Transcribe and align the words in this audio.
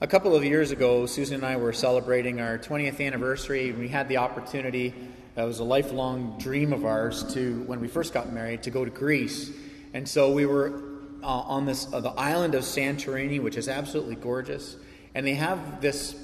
A 0.00 0.06
couple 0.06 0.32
of 0.32 0.44
years 0.44 0.70
ago, 0.70 1.06
Susan 1.06 1.34
and 1.34 1.44
I 1.44 1.56
were 1.56 1.72
celebrating 1.72 2.40
our 2.40 2.56
20th 2.56 3.04
anniversary, 3.04 3.70
and 3.70 3.80
we 3.80 3.88
had 3.88 4.08
the 4.08 4.18
opportunity, 4.18 4.94
it 5.36 5.42
was 5.42 5.58
a 5.58 5.64
lifelong 5.64 6.38
dream 6.38 6.72
of 6.72 6.84
ours, 6.84 7.34
to, 7.34 7.64
when 7.64 7.80
we 7.80 7.88
first 7.88 8.14
got 8.14 8.32
married, 8.32 8.62
to 8.62 8.70
go 8.70 8.84
to 8.84 8.92
Greece. 8.92 9.50
And 9.94 10.08
so 10.08 10.30
we 10.30 10.46
were 10.46 10.80
uh, 11.20 11.26
on 11.26 11.66
this, 11.66 11.92
uh, 11.92 11.98
the 11.98 12.10
island 12.10 12.54
of 12.54 12.62
Santorini, 12.62 13.42
which 13.42 13.56
is 13.56 13.68
absolutely 13.68 14.14
gorgeous. 14.14 14.76
And 15.16 15.26
they 15.26 15.34
have 15.34 15.80
this, 15.80 16.14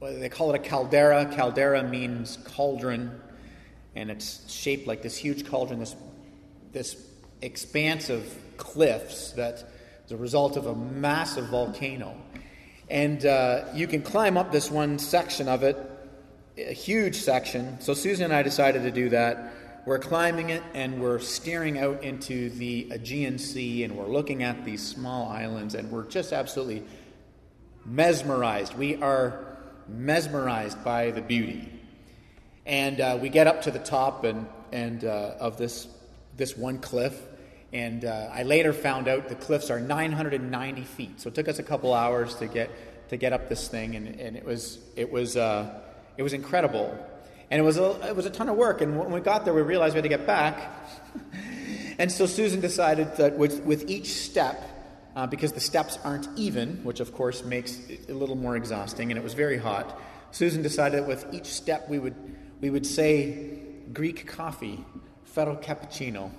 well, 0.00 0.18
they 0.18 0.30
call 0.30 0.54
it 0.54 0.56
a 0.56 0.66
caldera. 0.66 1.26
Caldera 1.26 1.82
means 1.82 2.38
cauldron, 2.42 3.20
and 3.94 4.10
it's 4.10 4.50
shaped 4.50 4.86
like 4.86 5.02
this 5.02 5.18
huge 5.18 5.44
cauldron, 5.44 5.78
this, 5.78 5.94
this 6.72 6.96
expanse 7.42 8.08
of 8.08 8.34
cliffs 8.56 9.32
that 9.32 9.62
is 10.06 10.12
a 10.12 10.16
result 10.16 10.56
of 10.56 10.68
a 10.68 10.74
massive 10.74 11.48
volcano. 11.48 12.16
And 12.92 13.24
uh, 13.24 13.64
you 13.72 13.86
can 13.86 14.02
climb 14.02 14.36
up 14.36 14.52
this 14.52 14.70
one 14.70 14.98
section 14.98 15.48
of 15.48 15.62
it, 15.62 15.78
a 16.58 16.74
huge 16.74 17.16
section. 17.16 17.80
So 17.80 17.94
Susan 17.94 18.26
and 18.26 18.34
I 18.34 18.42
decided 18.42 18.82
to 18.82 18.90
do 18.90 19.08
that. 19.08 19.54
We're 19.86 19.98
climbing 19.98 20.50
it 20.50 20.62
and 20.74 21.00
we're 21.00 21.18
staring 21.18 21.78
out 21.78 22.04
into 22.04 22.50
the 22.50 22.88
Aegean 22.90 23.38
Sea 23.38 23.84
and 23.84 23.96
we're 23.96 24.12
looking 24.12 24.42
at 24.42 24.66
these 24.66 24.86
small 24.86 25.30
islands 25.30 25.74
and 25.74 25.90
we're 25.90 26.04
just 26.04 26.34
absolutely 26.34 26.82
mesmerized. 27.86 28.76
We 28.76 29.00
are 29.00 29.56
mesmerized 29.88 30.84
by 30.84 31.12
the 31.12 31.22
beauty. 31.22 31.72
And 32.66 33.00
uh, 33.00 33.18
we 33.22 33.30
get 33.30 33.46
up 33.46 33.62
to 33.62 33.70
the 33.70 33.78
top 33.78 34.24
and, 34.24 34.46
and 34.70 35.02
uh, 35.06 35.36
of 35.40 35.56
this, 35.56 35.88
this 36.36 36.58
one 36.58 36.78
cliff, 36.78 37.18
and 37.72 38.04
uh, 38.04 38.28
I 38.32 38.42
later 38.42 38.72
found 38.72 39.08
out 39.08 39.28
the 39.28 39.34
cliffs 39.34 39.70
are 39.70 39.80
990 39.80 40.82
feet. 40.82 41.20
So 41.20 41.28
it 41.28 41.34
took 41.34 41.48
us 41.48 41.58
a 41.58 41.62
couple 41.62 41.94
hours 41.94 42.34
to 42.36 42.46
get 42.46 42.70
to 43.08 43.16
get 43.16 43.32
up 43.32 43.48
this 43.48 43.68
thing, 43.68 43.94
and, 43.94 44.20
and 44.20 44.36
it 44.36 44.44
was 44.44 44.78
it 44.96 45.10
was 45.10 45.36
uh, 45.36 45.80
it 46.16 46.22
was 46.22 46.32
incredible, 46.32 46.96
and 47.50 47.60
it 47.60 47.64
was 47.64 47.78
a 47.78 48.08
it 48.08 48.16
was 48.16 48.26
a 48.26 48.30
ton 48.30 48.48
of 48.48 48.56
work. 48.56 48.80
And 48.80 48.98
when 48.98 49.10
we 49.10 49.20
got 49.20 49.44
there, 49.44 49.54
we 49.54 49.62
realized 49.62 49.94
we 49.94 49.98
had 49.98 50.04
to 50.04 50.08
get 50.08 50.26
back. 50.26 50.70
and 51.98 52.12
so 52.12 52.26
Susan 52.26 52.60
decided 52.60 53.16
that 53.16 53.36
with 53.36 53.62
with 53.64 53.88
each 53.88 54.08
step, 54.08 54.62
uh, 55.16 55.26
because 55.26 55.52
the 55.52 55.60
steps 55.60 55.98
aren't 56.04 56.28
even, 56.38 56.84
which 56.84 57.00
of 57.00 57.12
course 57.14 57.44
makes 57.44 57.78
it 57.88 58.10
a 58.10 58.14
little 58.14 58.36
more 58.36 58.56
exhausting, 58.56 59.10
and 59.10 59.18
it 59.18 59.24
was 59.24 59.34
very 59.34 59.58
hot. 59.58 59.98
Susan 60.30 60.62
decided 60.62 61.02
that 61.02 61.08
with 61.08 61.26
each 61.32 61.46
step 61.46 61.88
we 61.88 61.98
would 61.98 62.14
we 62.60 62.68
would 62.68 62.86
say 62.86 63.58
Greek 63.92 64.26
coffee, 64.26 64.84
freddo 65.34 65.62
cappuccino, 65.62 66.30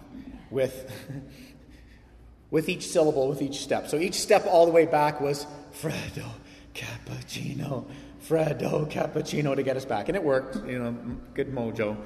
with, 0.54 0.92
with 2.52 2.70
each 2.70 2.88
syllable, 2.88 3.28
with 3.28 3.42
each 3.42 3.60
step. 3.62 3.88
So 3.88 3.98
each 3.98 4.16
step 4.16 4.46
all 4.48 4.66
the 4.66 4.72
way 4.72 4.86
back 4.86 5.20
was 5.20 5.46
Freddo 5.74 6.30
Cappuccino, 6.74 7.86
Freddo 8.26 8.90
Cappuccino 8.90 9.56
to 9.56 9.64
get 9.64 9.76
us 9.76 9.86
back. 9.86 10.08
And 10.08 10.16
it 10.16 10.24
worked, 10.24 10.56
you 10.68 10.80
know, 10.80 10.96
good 11.34 11.54
mojo. 11.54 11.98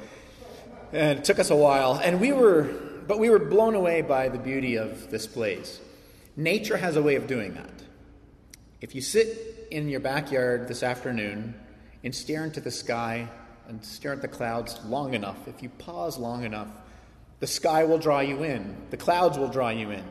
And 0.93 1.19
it 1.19 1.25
took 1.25 1.39
us 1.39 1.49
a 1.49 1.55
while. 1.55 1.99
And 2.03 2.19
we 2.19 2.31
were, 2.31 2.63
but 3.07 3.19
we 3.19 3.29
were 3.29 3.39
blown 3.39 3.75
away 3.75 4.01
by 4.01 4.29
the 4.29 4.39
beauty 4.39 4.77
of 4.77 5.11
this 5.11 5.27
place. 5.27 5.79
Nature 6.35 6.77
has 6.77 6.95
a 6.95 7.01
way 7.01 7.15
of 7.15 7.27
doing 7.27 7.53
that. 7.55 7.69
If 8.79 8.93
you 8.95 9.01
sit 9.01 9.67
in 9.71 9.89
your 9.89 9.99
backyard 9.99 10.67
this 10.67 10.83
afternoon 10.83 11.55
and 12.03 12.13
stare 12.13 12.45
into 12.45 12.61
the 12.61 12.71
sky 12.71 13.27
and 13.67 13.83
stare 13.83 14.13
at 14.13 14.21
the 14.21 14.27
clouds 14.27 14.79
long 14.85 15.13
enough, 15.13 15.47
if 15.47 15.61
you 15.61 15.69
pause 15.69 16.17
long 16.17 16.45
enough, 16.45 16.69
the 17.39 17.47
sky 17.47 17.83
will 17.83 17.99
draw 17.99 18.19
you 18.19 18.43
in, 18.43 18.75
the 18.89 18.97
clouds 18.97 19.37
will 19.37 19.47
draw 19.47 19.69
you 19.69 19.91
in. 19.91 20.03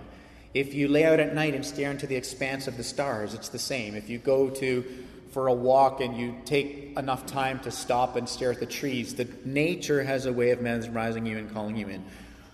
If 0.55 0.75
you 0.75 0.89
lay 0.89 1.05
out 1.05 1.21
at 1.21 1.35
night 1.35 1.55
and 1.55 1.67
stare 1.67 1.91
into 1.91 2.07
the 2.07 2.17
expanse 2.17 2.67
of 2.67 2.77
the 2.77 2.85
stars, 2.85 3.35
it's 3.35 3.49
the 3.49 3.59
same. 3.59 3.95
If 3.95 4.09
you 4.09 4.19
go 4.19 4.49
to 4.51 4.85
for 5.33 5.49
a 5.49 5.53
walk 5.53 6.01
and 6.01 6.17
you 6.17 6.35
take 6.47 6.97
enough 6.97 7.27
time 7.27 7.59
to 7.61 7.71
stop 7.71 8.17
and 8.17 8.27
stare 8.27 8.53
at 8.53 8.61
the 8.61 8.65
trees, 8.65 9.15
the 9.15 9.29
nature 9.45 10.03
has 10.03 10.25
a 10.25 10.33
way 10.33 10.51
of 10.51 10.63
mesmerizing 10.63 11.27
you 11.27 11.37
and 11.37 11.53
calling 11.53 11.77
you 11.77 11.89
in. 11.89 12.03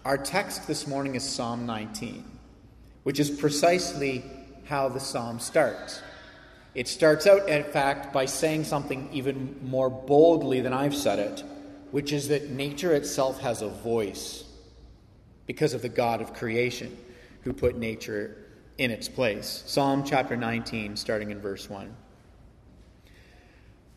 Our 0.05 0.19
text 0.19 0.67
this 0.67 0.89
morning 0.89 1.15
is 1.15 1.23
Psalm 1.23 1.65
19, 1.65 2.25
which 3.05 3.21
is 3.21 3.31
precisely 3.31 4.25
how 4.65 4.89
the 4.89 4.99
psalm 4.99 5.39
starts. 5.39 6.03
It 6.75 6.89
starts 6.89 7.27
out, 7.27 7.49
in 7.49 7.63
fact, 7.63 8.13
by 8.13 8.25
saying 8.25 8.65
something 8.65 9.09
even 9.13 9.61
more 9.63 9.91
boldly 9.91 10.61
than 10.61 10.73
I've 10.73 10.97
said 10.97 11.21
it, 11.21 11.45
which 11.93 12.13
is 12.13 12.29
that 12.29 12.51
nature 12.51 12.95
itself 12.95 13.41
has 13.43 13.63
a 13.63 13.69
voice 13.69 14.42
because 15.47 15.75
of 15.75 15.83
the 15.83 15.89
God 15.89 16.21
of 16.21 16.35
creation 16.35 16.97
who 17.43 17.53
put 17.53 17.77
nature 17.77 18.37
in 18.79 18.91
its 18.91 19.09
place. 19.09 19.63
Psalm 19.67 20.05
chapter 20.05 20.37
19, 20.37 20.97
starting 20.97 21.31
in 21.31 21.41
verse 21.41 21.69
1. 21.69 21.95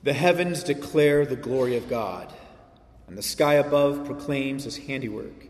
The 0.03 0.13
heavens 0.13 0.63
declare 0.63 1.25
the 1.25 1.35
glory 1.35 1.77
of 1.77 1.89
God, 1.89 2.31
and 3.07 3.17
the 3.17 3.23
sky 3.23 3.55
above 3.55 4.05
proclaims 4.05 4.65
his 4.65 4.77
handiwork. 4.77 5.47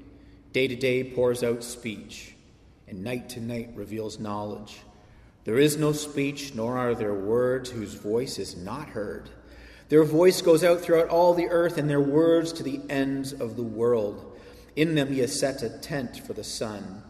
Day 0.53 0.67
to 0.67 0.75
day 0.75 1.03
pours 1.03 1.44
out 1.44 1.63
speech, 1.63 2.33
and 2.88 3.03
night 3.03 3.29
to 3.29 3.41
night 3.41 3.72
reveals 3.75 4.19
knowledge. 4.19 4.79
There 5.44 5.57
is 5.57 5.77
no 5.77 5.91
speech, 5.91 6.56
nor 6.56 6.77
are 6.77 6.95
there 6.95 7.13
words 7.13 7.69
whose 7.69 7.94
voice 7.94 8.39
is 8.39 8.56
not 8.56 8.89
heard. 8.89 9.29
Their 9.89 10.03
voice 10.03 10.41
goes 10.41 10.63
out 10.63 10.81
throughout 10.81 11.09
all 11.09 11.33
the 11.33 11.50
earth, 11.50 11.77
and 11.77 11.89
their 11.89 12.01
words 12.01 12.53
to 12.53 12.63
the 12.63 12.79
ends 12.89 13.33
of 13.33 13.56
the 13.56 13.63
world. 13.63 14.34
In 14.75 14.96
them 14.96 15.08
he 15.08 15.19
has 15.19 15.38
set 15.38 15.63
a 15.63 15.69
tent 15.69 16.19
for 16.19 16.34
the 16.34 16.44
sun, 16.44 17.03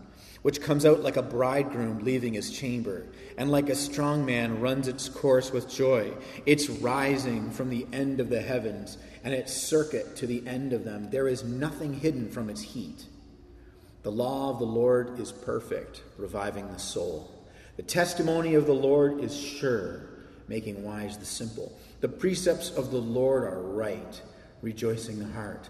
which 0.44 0.62
comes 0.62 0.86
out 0.86 1.02
like 1.02 1.18
a 1.18 1.24
bridegroom 1.24 2.00
leaving 2.03 2.34
his 2.34 2.52
chamber, 2.52 3.08
and 3.38 3.52
like 3.52 3.70
a 3.70 3.76
strong 3.76 4.26
man 4.26 4.62
runs 4.62 4.88
its 4.88 5.09
course 5.09 5.52
with 5.52 5.70
joy. 5.70 6.12
Its 6.46 6.70
rising 6.70 7.50
from 7.50 7.70
the 7.70 7.88
end 7.92 8.20
of 8.20 8.30
the 8.30 8.42
heavens, 8.42 9.00
and 9.24 9.34
its 9.34 9.52
circuit 9.52 10.16
to 10.18 10.28
the 10.28 10.46
end 10.48 10.72
of 10.72 10.84
them. 10.84 11.09
There 11.09 11.28
is 11.28 11.44
nothing 11.44 11.96
hidden 11.96 12.30
from 12.30 12.50
its 12.50 12.62
heat. 12.62 13.06
The 14.03 14.12
law 14.12 14.52
of 14.52 14.59
the 14.59 14.66
Lord 14.66 15.20
is 15.20 15.32
perfect, 15.32 16.03
reviving 16.16 16.72
the 16.72 16.78
soul. 16.78 17.32
The 17.78 17.82
testimony 17.82 18.53
of 18.53 18.68
the 18.68 18.74
Lord 18.74 19.24
is 19.24 19.36
sure, 19.36 20.09
making 20.47 20.84
wise 20.84 21.18
the 21.18 21.26
simple. 21.26 21.76
The 22.02 22.08
precepts 22.08 22.70
of 22.70 22.92
the 22.92 23.02
Lord 23.02 23.46
are 23.46 23.64
right, 23.64 24.22
rejoicing 24.62 25.18
the 25.18 25.34
heart. 25.34 25.70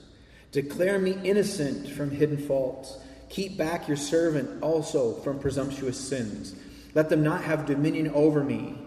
Declare 0.51 0.99
me 0.99 1.17
innocent 1.23 1.89
from 1.89 2.11
hidden 2.11 2.37
faults. 2.37 2.97
Keep 3.29 3.57
back 3.57 3.87
your 3.87 3.97
servant 3.97 4.61
also 4.61 5.13
from 5.21 5.39
presumptuous 5.39 5.97
sins. 5.97 6.55
Let 6.93 7.09
them 7.09 7.23
not 7.23 7.43
have 7.43 7.65
dominion 7.65 8.09
over 8.09 8.43
me. 8.43 8.77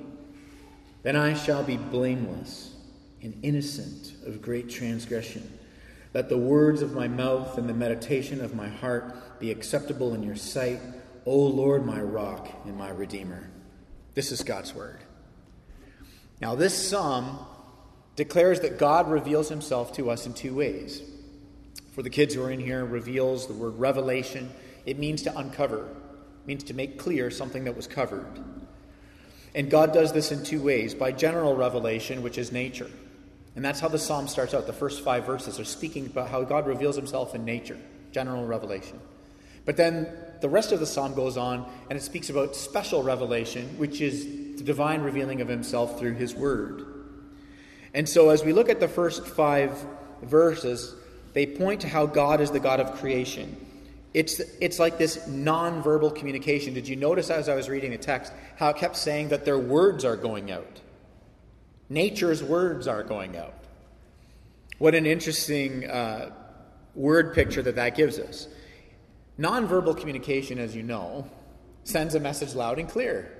Then 1.02 1.16
I 1.16 1.34
shall 1.34 1.62
be 1.62 1.76
blameless 1.76 2.74
and 3.22 3.38
innocent 3.42 4.12
of 4.26 4.42
great 4.42 4.68
transgression. 4.68 5.58
Let 6.12 6.28
the 6.28 6.38
words 6.38 6.82
of 6.82 6.92
my 6.92 7.08
mouth 7.08 7.56
and 7.56 7.68
the 7.68 7.74
meditation 7.74 8.44
of 8.44 8.54
my 8.54 8.68
heart 8.68 9.40
be 9.40 9.50
acceptable 9.50 10.14
in 10.14 10.22
your 10.22 10.36
sight, 10.36 10.80
O 11.24 11.36
Lord, 11.36 11.86
my 11.86 12.00
rock 12.00 12.48
and 12.66 12.76
my 12.76 12.90
redeemer. 12.90 13.50
This 14.12 14.30
is 14.30 14.42
God's 14.42 14.74
word. 14.74 15.00
Now, 16.40 16.54
this 16.54 16.88
psalm 16.88 17.38
declares 18.16 18.60
that 18.60 18.78
God 18.78 19.10
reveals 19.10 19.48
himself 19.48 19.94
to 19.94 20.10
us 20.10 20.26
in 20.26 20.34
two 20.34 20.54
ways 20.54 21.02
for 21.94 22.02
the 22.02 22.10
kids 22.10 22.34
who 22.34 22.42
are 22.42 22.50
in 22.50 22.58
here, 22.58 22.84
reveals 22.84 23.46
the 23.46 23.54
word 23.54 23.78
revelation. 23.78 24.50
It 24.84 24.98
means 24.98 25.22
to 25.22 25.38
uncover, 25.38 25.84
it 25.86 26.46
means 26.46 26.64
to 26.64 26.74
make 26.74 26.98
clear 26.98 27.30
something 27.30 27.64
that 27.64 27.76
was 27.76 27.86
covered. 27.86 28.26
And 29.54 29.70
God 29.70 29.92
does 29.92 30.12
this 30.12 30.32
in 30.32 30.42
two 30.42 30.60
ways 30.60 30.92
by 30.92 31.12
general 31.12 31.54
revelation, 31.54 32.22
which 32.22 32.36
is 32.36 32.50
nature. 32.50 32.90
And 33.54 33.64
that's 33.64 33.78
how 33.78 33.86
the 33.86 34.00
psalm 34.00 34.26
starts 34.26 34.52
out. 34.52 34.66
The 34.66 34.72
first 34.72 35.04
five 35.04 35.24
verses 35.24 35.60
are 35.60 35.64
speaking 35.64 36.06
about 36.06 36.28
how 36.28 36.42
God 36.42 36.66
reveals 36.66 36.96
himself 36.96 37.36
in 37.36 37.44
nature, 37.44 37.78
general 38.10 38.44
revelation. 38.44 38.98
But 39.64 39.76
then 39.76 40.08
the 40.40 40.48
rest 40.48 40.72
of 40.72 40.80
the 40.80 40.86
psalm 40.86 41.14
goes 41.14 41.36
on 41.36 41.70
and 41.88 41.96
it 41.96 42.02
speaks 42.02 42.30
about 42.30 42.56
special 42.56 43.04
revelation, 43.04 43.78
which 43.78 44.00
is 44.00 44.24
the 44.56 44.64
divine 44.64 45.02
revealing 45.02 45.40
of 45.40 45.46
himself 45.46 46.00
through 46.00 46.14
his 46.14 46.34
word. 46.34 46.84
And 47.94 48.08
so 48.08 48.30
as 48.30 48.44
we 48.44 48.52
look 48.52 48.68
at 48.68 48.80
the 48.80 48.88
first 48.88 49.24
five 49.24 49.86
verses, 50.20 50.96
they 51.34 51.46
point 51.46 51.82
to 51.82 51.88
how 51.88 52.06
God 52.06 52.40
is 52.40 52.50
the 52.50 52.60
God 52.60 52.80
of 52.80 52.94
creation. 52.94 53.56
It's, 54.14 54.38
it's 54.60 54.78
like 54.78 54.96
this 54.96 55.18
nonverbal 55.28 56.14
communication. 56.14 56.72
Did 56.72 56.86
you 56.86 56.94
notice 56.94 57.30
as 57.30 57.48
I 57.48 57.56
was 57.56 57.68
reading 57.68 57.90
the 57.90 57.98
text 57.98 58.32
how 58.56 58.70
it 58.70 58.76
kept 58.76 58.96
saying 58.96 59.28
that 59.28 59.44
their 59.44 59.58
words 59.58 60.04
are 60.04 60.16
going 60.16 60.52
out? 60.52 60.80
Nature's 61.88 62.42
words 62.42 62.86
are 62.86 63.02
going 63.02 63.36
out. 63.36 63.54
What 64.78 64.94
an 64.94 65.06
interesting 65.06 65.90
uh, 65.90 66.30
word 66.94 67.34
picture 67.34 67.62
that 67.62 67.74
that 67.74 67.96
gives 67.96 68.18
us. 68.18 68.48
Nonverbal 69.38 69.98
communication, 69.98 70.58
as 70.60 70.76
you 70.76 70.84
know, 70.84 71.28
sends 71.82 72.14
a 72.14 72.20
message 72.20 72.54
loud 72.54 72.78
and 72.78 72.88
clear. 72.88 73.30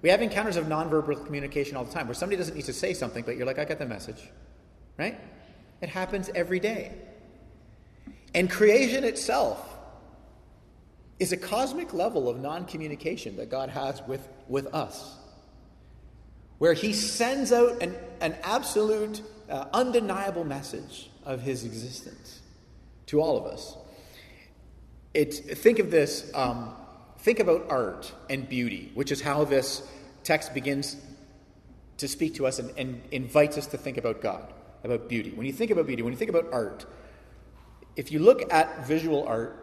We 0.00 0.10
have 0.10 0.22
encounters 0.22 0.56
of 0.56 0.66
nonverbal 0.66 1.26
communication 1.26 1.76
all 1.76 1.84
the 1.84 1.92
time 1.92 2.06
where 2.06 2.14
somebody 2.14 2.36
doesn't 2.36 2.54
need 2.54 2.66
to 2.66 2.72
say 2.72 2.94
something, 2.94 3.24
but 3.24 3.36
you're 3.36 3.46
like, 3.46 3.58
I 3.58 3.64
got 3.64 3.78
the 3.78 3.86
message. 3.86 4.30
Right? 4.96 5.18
It 5.80 5.88
happens 5.88 6.30
every 6.34 6.60
day. 6.60 6.92
And 8.34 8.50
creation 8.50 9.04
itself 9.04 9.64
is 11.18 11.32
a 11.32 11.36
cosmic 11.36 11.94
level 11.94 12.28
of 12.28 12.40
non 12.40 12.64
communication 12.64 13.36
that 13.36 13.50
God 13.50 13.70
has 13.70 14.02
with, 14.02 14.26
with 14.48 14.66
us, 14.74 15.16
where 16.58 16.72
He 16.72 16.92
sends 16.92 17.52
out 17.52 17.80
an, 17.82 17.94
an 18.20 18.36
absolute, 18.42 19.22
uh, 19.48 19.66
undeniable 19.72 20.44
message 20.44 21.10
of 21.24 21.40
His 21.40 21.64
existence 21.64 22.40
to 23.06 23.20
all 23.20 23.38
of 23.38 23.46
us. 23.46 23.76
It's, 25.12 25.38
think 25.38 25.78
of 25.78 25.92
this 25.92 26.30
um, 26.34 26.74
think 27.24 27.40
about 27.40 27.66
art 27.70 28.12
and 28.28 28.48
beauty, 28.48 28.90
which 28.94 29.12
is 29.12 29.20
how 29.20 29.44
this 29.44 29.82
text 30.24 30.52
begins 30.52 30.96
to 31.96 32.08
speak 32.08 32.34
to 32.34 32.46
us 32.46 32.58
and, 32.58 32.70
and 32.76 33.00
invites 33.12 33.56
us 33.56 33.66
to 33.68 33.78
think 33.78 33.96
about 33.96 34.20
God, 34.20 34.52
about 34.82 35.08
beauty. 35.08 35.30
When 35.30 35.46
you 35.46 35.52
think 35.52 35.70
about 35.70 35.86
beauty, 35.86 36.02
when 36.02 36.12
you 36.12 36.18
think 36.18 36.30
about 36.30 36.52
art, 36.52 36.84
if 37.96 38.10
you 38.10 38.18
look 38.18 38.52
at 38.52 38.86
visual 38.86 39.24
art, 39.26 39.60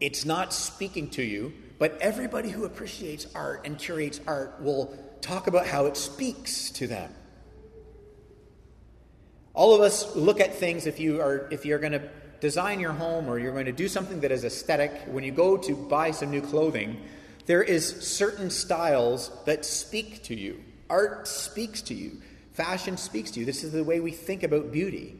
it's 0.00 0.24
not 0.24 0.52
speaking 0.52 1.08
to 1.10 1.22
you, 1.22 1.52
but 1.78 1.96
everybody 2.00 2.50
who 2.50 2.64
appreciates 2.64 3.26
art 3.34 3.62
and 3.64 3.78
curates 3.78 4.20
art 4.26 4.60
will 4.60 4.96
talk 5.20 5.46
about 5.46 5.66
how 5.66 5.86
it 5.86 5.96
speaks 5.96 6.70
to 6.70 6.86
them. 6.86 7.12
All 9.54 9.74
of 9.74 9.80
us 9.80 10.14
look 10.16 10.40
at 10.40 10.54
things 10.54 10.86
if 10.86 10.98
you 10.98 11.20
are 11.20 11.48
if 11.50 11.64
you're 11.64 11.78
going 11.78 11.92
to 11.92 12.08
design 12.40 12.80
your 12.80 12.92
home 12.92 13.28
or 13.28 13.38
you're 13.38 13.52
going 13.52 13.64
to 13.66 13.72
do 13.72 13.88
something 13.88 14.20
that 14.20 14.32
is 14.32 14.44
aesthetic, 14.44 14.92
when 15.06 15.24
you 15.24 15.32
go 15.32 15.56
to 15.56 15.74
buy 15.74 16.10
some 16.10 16.30
new 16.30 16.42
clothing, 16.42 17.00
there 17.46 17.62
is 17.62 17.88
certain 18.02 18.50
styles 18.50 19.30
that 19.46 19.64
speak 19.64 20.22
to 20.24 20.34
you. 20.34 20.62
Art 20.90 21.26
speaks 21.26 21.80
to 21.82 21.94
you. 21.94 22.20
Fashion 22.52 22.96
speaks 22.96 23.30
to 23.32 23.40
you. 23.40 23.46
This 23.46 23.64
is 23.64 23.72
the 23.72 23.82
way 23.82 24.00
we 24.00 24.10
think 24.10 24.42
about 24.42 24.72
beauty. 24.72 25.18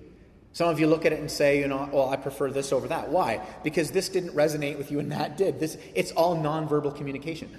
Some 0.54 0.68
of 0.68 0.78
you 0.78 0.86
look 0.86 1.04
at 1.04 1.12
it 1.12 1.18
and 1.18 1.28
say, 1.28 1.58
you 1.58 1.66
know, 1.66 1.88
well, 1.92 2.08
I 2.08 2.16
prefer 2.16 2.48
this 2.48 2.72
over 2.72 2.86
that. 2.86 3.08
Why? 3.08 3.44
Because 3.64 3.90
this 3.90 4.08
didn't 4.08 4.36
resonate 4.36 4.78
with 4.78 4.92
you 4.92 5.00
and 5.00 5.10
that 5.10 5.36
did. 5.36 5.58
This 5.58 5.76
it's 5.96 6.12
all 6.12 6.36
nonverbal 6.36 6.96
communication. 6.96 7.50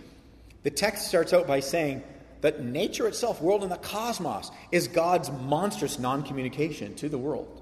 The 0.64 0.72
text 0.72 1.10
starts 1.10 1.34
out 1.34 1.46
by 1.46 1.60
saying 1.60 2.04
that 2.40 2.64
nature 2.64 3.06
itself, 3.06 3.42
world 3.42 3.64
and 3.64 3.72
the 3.72 3.78
cosmos, 3.78 4.50
is 4.72 4.88
God's 4.88 5.30
monstrous 5.30 6.00
non-communication 6.00 6.96
to 6.96 7.10
the 7.10 7.18
world. 7.18 7.62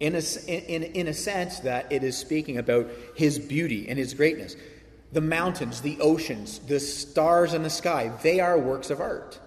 In 0.00 0.16
a, 0.16 0.22
in, 0.48 0.82
in 0.82 1.06
a 1.06 1.14
sense 1.14 1.60
that 1.60 1.92
it 1.92 2.02
is 2.02 2.18
speaking 2.18 2.58
about 2.58 2.90
his 3.14 3.38
beauty 3.38 3.88
and 3.88 3.96
his 3.96 4.12
greatness. 4.12 4.56
The 5.12 5.20
mountains, 5.20 5.82
the 5.82 6.00
oceans, 6.00 6.58
the 6.58 6.80
stars 6.80 7.54
in 7.54 7.62
the 7.62 7.70
sky, 7.70 8.10
they 8.24 8.40
are 8.40 8.58
works 8.58 8.90
of 8.90 9.00
art. 9.00 9.38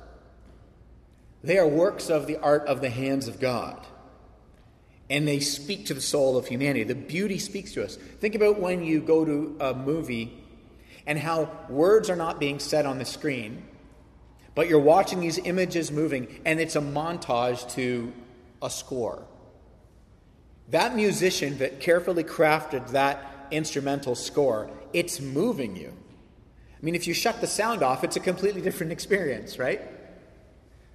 They 1.43 1.57
are 1.57 1.67
works 1.67 2.09
of 2.09 2.27
the 2.27 2.37
art 2.37 2.65
of 2.67 2.79
the 2.79 2.89
hands 2.89 3.27
of 3.27 3.41
God 3.41 3.85
and 5.09 5.27
they 5.27 5.39
speak 5.39 5.85
to 5.85 5.93
the 5.93 6.01
soul 6.01 6.37
of 6.37 6.47
humanity. 6.47 6.83
The 6.83 6.95
beauty 6.95 7.39
speaks 7.39 7.73
to 7.73 7.83
us. 7.83 7.95
Think 7.95 8.35
about 8.35 8.59
when 8.59 8.83
you 8.83 8.99
go 9.01 9.23
to 9.23 9.55
a 9.59 9.73
movie 9.73 10.43
and 11.05 11.17
how 11.17 11.49
words 11.69 12.09
are 12.09 12.15
not 12.15 12.39
being 12.39 12.59
said 12.59 12.85
on 12.85 12.99
the 12.99 13.05
screen, 13.05 13.63
but 14.55 14.67
you're 14.67 14.79
watching 14.79 15.21
these 15.21 15.37
images 15.37 15.91
moving, 15.91 16.41
and 16.45 16.59
it's 16.59 16.75
a 16.75 16.81
montage 16.81 17.69
to 17.75 18.11
a 18.61 18.69
score. 18.69 19.23
That 20.69 20.95
musician 20.95 21.59
that 21.59 21.79
carefully 21.79 22.25
crafted 22.25 22.89
that 22.89 23.47
instrumental 23.51 24.15
score, 24.15 24.69
it's 24.91 25.21
moving 25.21 25.77
you. 25.77 25.93
I 26.73 26.85
mean, 26.85 26.95
if 26.95 27.07
you 27.07 27.13
shut 27.13 27.39
the 27.39 27.47
sound 27.47 27.81
off, 27.81 28.03
it's 28.03 28.17
a 28.17 28.19
completely 28.19 28.61
different 28.61 28.91
experience, 28.97 29.57
right? 29.57 29.81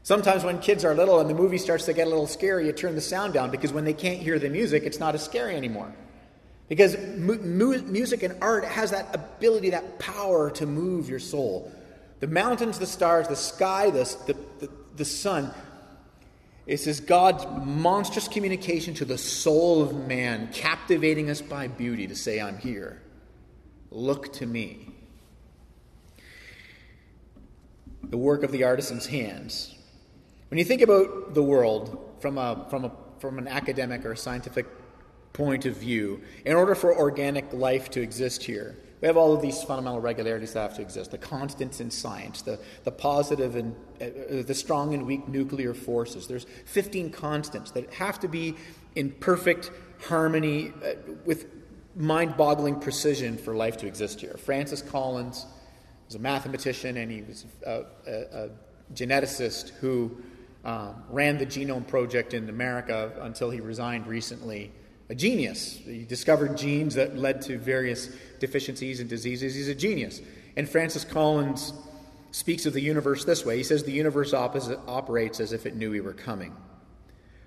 Sometimes 0.04 0.42
when 0.42 0.58
kids 0.58 0.84
are 0.84 0.94
little 0.94 1.20
and 1.20 1.30
the 1.30 1.34
movie 1.34 1.58
starts 1.58 1.84
to 1.84 1.92
get 1.92 2.06
a 2.06 2.10
little 2.10 2.26
scary, 2.26 2.66
you 2.66 2.72
turn 2.72 2.94
the 2.94 3.00
sound 3.00 3.34
down 3.34 3.50
because 3.50 3.72
when 3.72 3.84
they 3.84 3.92
can't 3.92 4.20
hear 4.20 4.38
the 4.38 4.48
music, 4.48 4.82
it's 4.82 4.98
not 4.98 5.14
as 5.14 5.24
scary 5.24 5.54
anymore. 5.54 5.94
Because 6.68 6.96
mu- 6.96 7.38
mu- 7.38 7.82
music 7.82 8.22
and 8.22 8.36
art 8.42 8.64
has 8.64 8.90
that 8.90 9.14
ability, 9.14 9.70
that 9.70 9.98
power 9.98 10.50
to 10.52 10.66
move 10.66 11.08
your 11.08 11.18
soul. 11.18 11.70
The 12.20 12.26
mountains, 12.26 12.78
the 12.78 12.86
stars, 12.86 13.28
the 13.28 13.36
sky, 13.36 13.90
the, 13.90 14.04
the, 14.26 14.36
the, 14.58 14.72
the 14.96 15.04
sun. 15.04 15.52
It 16.66 16.78
says 16.78 17.00
God's 17.00 17.44
monstrous 17.64 18.28
communication 18.28 18.94
to 18.94 19.04
the 19.04 19.18
soul 19.18 19.82
of 19.82 19.94
man, 20.06 20.48
captivating 20.52 21.30
us 21.30 21.40
by 21.40 21.68
beauty 21.68 22.06
to 22.06 22.16
say, 22.16 22.40
I'm 22.40 22.58
here. 22.58 23.02
Look 23.90 24.32
to 24.34 24.46
me. 24.46 24.88
The 28.04 28.16
work 28.16 28.42
of 28.42 28.52
the 28.52 28.64
artisan's 28.64 29.06
hands. 29.06 29.71
When 30.52 30.58
you 30.58 30.66
think 30.66 30.82
about 30.82 31.32
the 31.32 31.42
world 31.42 31.98
from, 32.20 32.36
a, 32.36 32.66
from, 32.68 32.84
a, 32.84 32.92
from 33.20 33.38
an 33.38 33.48
academic 33.48 34.04
or 34.04 34.14
scientific 34.14 34.66
point 35.32 35.64
of 35.64 35.78
view, 35.78 36.20
in 36.44 36.54
order 36.54 36.74
for 36.74 36.94
organic 36.94 37.50
life 37.54 37.88
to 37.92 38.02
exist 38.02 38.42
here, 38.42 38.76
we 39.00 39.06
have 39.06 39.16
all 39.16 39.32
of 39.32 39.40
these 39.40 39.62
fundamental 39.62 40.02
regularities 40.02 40.52
that 40.52 40.60
have 40.60 40.76
to 40.76 40.82
exist 40.82 41.10
the 41.10 41.16
constants 41.16 41.80
in 41.80 41.90
science, 41.90 42.42
the, 42.42 42.58
the 42.84 42.90
positive 42.90 43.56
and 43.56 43.74
uh, 43.98 44.42
the 44.42 44.54
strong 44.54 44.92
and 44.92 45.06
weak 45.06 45.26
nuclear 45.26 45.72
forces. 45.72 46.26
There's 46.26 46.44
15 46.66 47.12
constants 47.12 47.70
that 47.70 47.90
have 47.94 48.20
to 48.20 48.28
be 48.28 48.54
in 48.94 49.10
perfect 49.10 49.70
harmony 50.06 50.74
uh, 50.84 51.12
with 51.24 51.46
mind 51.96 52.36
boggling 52.36 52.78
precision 52.78 53.38
for 53.38 53.54
life 53.54 53.78
to 53.78 53.86
exist 53.86 54.20
here. 54.20 54.36
Francis 54.36 54.82
Collins 54.82 55.46
was 56.08 56.14
a 56.14 56.18
mathematician 56.18 56.98
and 56.98 57.10
he 57.10 57.22
was 57.22 57.46
a, 57.66 57.84
a, 58.06 58.44
a 58.44 58.50
geneticist 58.92 59.70
who 59.70 60.14
um, 60.64 61.02
ran 61.10 61.38
the 61.38 61.46
Genome 61.46 61.86
Project 61.86 62.34
in 62.34 62.48
America 62.48 63.12
until 63.20 63.50
he 63.50 63.60
resigned 63.60 64.06
recently. 64.06 64.72
A 65.08 65.14
genius. 65.14 65.80
He 65.84 66.04
discovered 66.04 66.56
genes 66.56 66.94
that 66.94 67.18
led 67.18 67.42
to 67.42 67.58
various 67.58 68.08
deficiencies 68.38 69.00
and 69.00 69.10
diseases. 69.10 69.54
He's 69.54 69.68
a 69.68 69.74
genius. 69.74 70.20
And 70.56 70.68
Francis 70.68 71.04
Collins 71.04 71.72
speaks 72.30 72.64
of 72.64 72.72
the 72.72 72.80
universe 72.80 73.24
this 73.24 73.44
way 73.44 73.56
he 73.56 73.64
says, 73.64 73.82
The 73.82 73.92
universe 73.92 74.32
operates 74.32 75.40
as 75.40 75.52
if 75.52 75.66
it 75.66 75.76
knew 75.76 75.90
we 75.90 76.00
were 76.00 76.14
coming. 76.14 76.56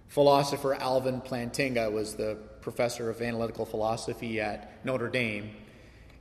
Philosopher 0.08 0.76
Alvin 0.76 1.22
Plantinga 1.22 1.92
was 1.92 2.16
the 2.16 2.38
professor 2.62 3.10
of 3.10 3.22
analytical 3.22 3.66
philosophy 3.66 4.40
at 4.40 4.86
Notre 4.86 5.10
Dame. 5.10 5.52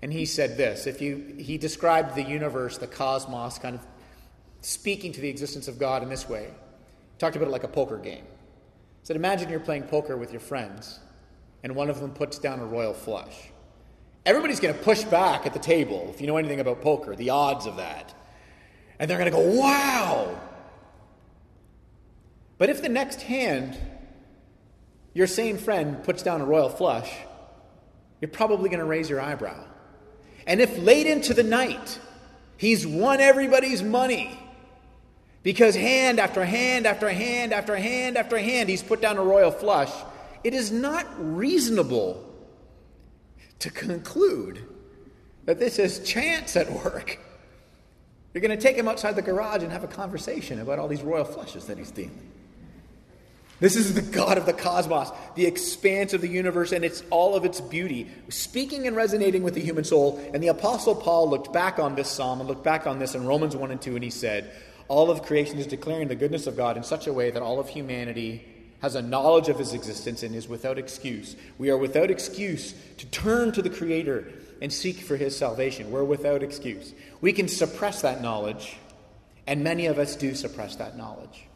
And 0.01 0.13
he 0.13 0.27
said 0.27 0.57
this 0.57 0.87
if 0.87 1.03
you, 1.03 1.35
he 1.39 1.59
described 1.59 2.15
the 2.15 2.23
universe, 2.23 2.79
the 2.79 2.87
cosmos, 2.87 3.59
kind 3.59 3.75
of 3.75 3.87
speaking 4.61 5.13
to 5.13 5.21
the 5.21 5.29
existence 5.29 5.69
of 5.69 5.79
God 5.79 6.03
in 6.03 6.09
this 6.09 6.29
way 6.29 6.51
talked 7.19 7.37
about 7.37 7.49
it 7.49 7.53
like 7.53 7.65
a 7.65 7.69
poker 7.69 7.99
game. 7.99 8.25
He 8.25 9.07
said, 9.07 9.17
Imagine 9.17 9.51
you're 9.51 9.61
playing 9.61 9.85
poker 9.85 10.17
with 10.17 10.33
your 10.33 10.41
friends, 10.41 11.01
and 11.63 11.75
one 11.75 11.91
of 11.91 12.01
them 12.01 12.11
puts 12.13 12.39
down 12.39 12.61
a 12.61 12.67
royal 12.67 12.95
flush. 12.95 13.51
Everybody's 14.27 14.61
going 14.61 14.75
to 14.75 14.81
push 14.81 15.05
back 15.05 15.47
at 15.47 15.53
the 15.53 15.59
table, 15.59 16.11
if 16.15 16.21
you 16.21 16.27
know 16.27 16.37
anything 16.37 16.61
about 16.61 16.81
poker, 16.81 17.15
the 17.15 17.31
odds 17.31 17.67
of 17.67 17.77
that. 17.77 18.15
And 18.99 19.11
they're 19.11 19.19
going 19.19 19.31
to 19.31 19.37
go, 19.37 19.61
Wow! 19.61 20.41
But 22.57 22.71
if 22.71 22.83
the 22.83 22.89
next 22.89 23.23
hand, 23.23 23.77
your 25.13 25.27
same 25.27 25.59
friend 25.59 26.03
puts 26.03 26.23
down 26.23 26.41
a 26.41 26.45
royal 26.45 26.69
flush, 26.69 27.13
you're 28.21 28.31
probably 28.31 28.69
going 28.69 28.81
to 28.81 28.85
raise 28.85 29.11
your 29.11 29.21
eyebrow. 29.21 29.65
And 30.47 30.61
if 30.61 30.79
late 30.79 31.07
into 31.07 31.35
the 31.35 31.43
night, 31.43 31.99
he's 32.57 32.87
won 32.87 33.21
everybody's 33.21 33.83
money, 33.83 34.39
because 35.45 35.77
hand 35.77 36.19
after 36.19 36.45
hand 36.45 36.87
after 36.87 37.09
hand 37.09 37.53
after 37.53 37.77
hand 37.77 38.17
after 38.17 38.37
hand, 38.37 38.69
he's 38.69 38.83
put 38.83 39.01
down 39.01 39.19
a 39.19 39.23
royal 39.23 39.53
flush. 39.53 39.93
It 40.43 40.55
is 40.55 40.73
not 40.73 41.07
reasonable 41.19 42.29
to 43.61 43.71
conclude 43.71 44.65
that 45.45 45.61
this 45.61 45.79
is 45.79 46.01
chance 46.01 46.57
at 46.57 46.73
work. 46.73 47.21
You're 48.33 48.41
going 48.41 48.57
to 48.57 48.61
take 48.63 48.77
him 48.77 48.89
outside 48.89 49.15
the 49.15 49.23
garage 49.23 49.63
and 49.63 49.71
have 49.71 49.85
a 49.85 49.89
conversation 49.89 50.61
about 50.61 50.79
all 50.79 50.89
these 50.89 51.03
royal 51.03 51.25
flushes 51.25 51.67
that 51.67 51.79
he's 51.79 51.91
dealing. 51.91 52.33
This 53.61 53.77
is 53.77 53.95
the 53.95 54.03
God 54.03 54.37
of 54.37 54.47
the 54.47 54.53
cosmos, 54.53 55.11
the 55.37 55.47
expanse 55.47 56.13
of 56.13 56.21
the 56.21 56.29
universe, 56.29 56.73
and 56.73 56.85
it's 56.85 57.05
all 57.11 57.37
of 57.37 57.45
its 57.45 57.61
beauty, 57.61 58.11
speaking 58.29 58.87
and 58.87 58.97
resonating 58.97 59.43
with 59.43 59.55
the 59.55 59.61
human 59.61 59.85
soul. 59.85 60.19
And 60.35 60.43
the 60.43 60.49
Apostle 60.49 60.97
Paul 60.97 61.31
looked 61.31 61.53
back 61.53 61.79
on 61.79 61.95
this 61.95 62.09
psalm 62.09 62.41
and 62.41 62.49
looked 62.49 62.65
back 62.65 62.87
on 62.87 62.99
this 62.99 63.15
in 63.15 63.25
Romans 63.25 63.55
1 63.55 63.71
and 63.71 63.81
2, 63.81 63.95
and 63.95 64.03
he 64.03 64.11
said, 64.11 64.51
all 64.89 65.11
of 65.11 65.23
creation 65.23 65.59
is 65.59 65.67
declaring 65.67 66.09
the 66.09 66.15
goodness 66.15 66.47
of 66.47 66.57
God 66.57 66.77
in 66.77 66.83
such 66.83 67.07
a 67.07 67.13
way 67.13 67.31
that 67.31 67.43
all 67.43 67.59
of 67.59 67.69
humanity 67.69 68.45
has 68.81 68.95
a 68.95 69.03
knowledge 69.03 69.49
of 69.49 69.59
his 69.59 69.73
existence 69.73 70.23
and 70.23 70.35
is 70.35 70.47
without 70.47 70.79
excuse. 70.79 71.37
We 71.57 71.71
are 71.71 71.79
without 71.79 72.11
excuse 72.11 72.75
to 72.99 73.07
turn 73.07 73.53
to 73.53 73.63
the 73.63 73.71
Creator 73.71 74.31
and 74.61 74.73
seek 74.73 74.99
for 74.99 75.17
his 75.17 75.37
salvation. 75.37 75.91
We're 75.91 76.05
without 76.05 76.43
excuse. 76.43 76.93
We 77.21 77.33
can 77.33 77.49
suppress 77.49 78.03
that 78.03 78.21
knowledge, 78.21 78.77
and 79.47 79.65
many 79.65 79.87
of 79.87 79.99
us 79.99 80.17
do 80.17 80.35
suppress 80.35 80.77
that 80.77 80.99
knowledge. 80.99 81.47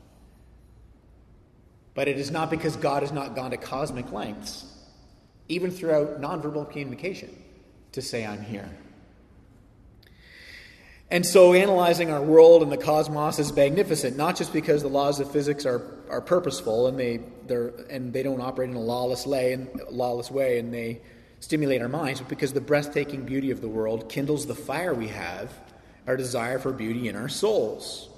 But 1.95 2.09
it 2.09 2.19
is 2.19 2.31
not 2.31 2.51
because 2.51 2.77
God 2.77 3.03
has 3.03 3.13
not 3.13 3.35
gone 3.35 3.51
to 3.51 3.57
cosmic 3.57 4.11
lengths, 4.11 4.65
even 5.49 5.71
throughout 5.71 6.21
nonverbal 6.21 6.71
communication, 6.71 7.31
to 7.93 8.01
say, 8.01 8.25
I'm 8.25 8.43
here. 8.43 8.71
And 11.11 11.25
so, 11.25 11.55
analyzing 11.55 12.11
our 12.11 12.21
world 12.21 12.63
and 12.63 12.71
the 12.71 12.77
cosmos 12.77 13.39
is 13.39 13.55
magnificent, 13.55 14.17
not 14.17 14.37
just 14.37 14.53
because 14.53 14.83
the 14.83 14.89
laws 14.89 15.21
of 15.21 15.31
physics 15.31 15.65
are, 15.65 15.81
are 16.11 16.21
purposeful 16.21 16.87
and 16.87 16.99
they, 16.99 17.21
they're, 17.47 17.73
and 17.89 18.13
they 18.13 18.23
don't 18.23 18.43
operate 18.43 18.69
in 18.69 18.77
a 18.77 18.81
lawless, 18.81 19.27
lay 19.27 19.55
and, 19.55 19.69
lawless 19.91 20.31
way 20.31 20.59
and 20.59 20.73
they 20.73 21.01
stimulate 21.41 21.81
our 21.81 21.89
minds, 21.89 22.21
but 22.21 22.29
because 22.29 22.53
the 22.53 22.61
breathtaking 22.61 23.25
beauty 23.25 23.51
of 23.51 23.63
the 23.63 23.69
world 23.69 24.09
kindles 24.11 24.47
the 24.47 24.55
fire 24.55 24.93
we 24.93 25.09
have, 25.09 25.51
our 26.07 26.17
desire 26.17 26.59
for 26.59 26.73
beauty 26.73 27.09
in 27.09 27.17
our 27.17 27.29
souls. 27.29 28.11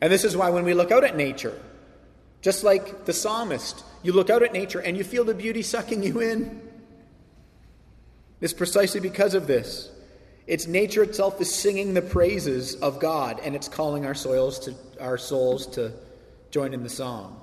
And 0.00 0.12
this 0.12 0.22
is 0.22 0.36
why 0.36 0.50
when 0.50 0.64
we 0.64 0.74
look 0.74 0.92
out 0.92 1.02
at 1.02 1.16
nature, 1.16 1.60
just 2.40 2.62
like 2.62 3.04
the 3.04 3.12
psalmist, 3.12 3.82
you 4.04 4.12
look 4.12 4.30
out 4.30 4.44
at 4.44 4.52
nature 4.52 4.78
and 4.78 4.96
you 4.96 5.02
feel 5.02 5.24
the 5.24 5.34
beauty 5.34 5.62
sucking 5.62 6.04
you 6.04 6.20
in. 6.20 6.60
It's 8.40 8.52
precisely 8.52 9.00
because 9.00 9.34
of 9.34 9.48
this. 9.48 9.90
It's 10.48 10.66
nature 10.66 11.02
itself 11.02 11.40
is 11.42 11.54
singing 11.54 11.92
the 11.92 12.00
praises 12.00 12.74
of 12.76 12.98
God, 12.98 13.38
and 13.44 13.54
it's 13.54 13.68
calling 13.68 14.06
our 14.06 14.14
souls 14.14 14.58
to 14.60 14.74
our 14.98 15.18
souls 15.18 15.66
to 15.68 15.92
join 16.50 16.72
in 16.72 16.82
the 16.82 16.88
song. 16.88 17.38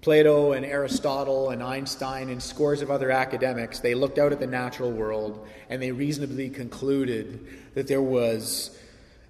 Plato 0.00 0.52
and 0.52 0.64
Aristotle 0.64 1.50
and 1.50 1.62
Einstein 1.62 2.30
and 2.30 2.40
scores 2.40 2.80
of 2.80 2.92
other 2.92 3.10
academics, 3.10 3.80
they 3.80 3.94
looked 3.96 4.18
out 4.18 4.32
at 4.32 4.38
the 4.38 4.46
natural 4.46 4.92
world 4.92 5.46
and 5.68 5.82
they 5.82 5.90
reasonably 5.90 6.48
concluded 6.48 7.46
that 7.74 7.86
there 7.86 8.00
was 8.00 8.78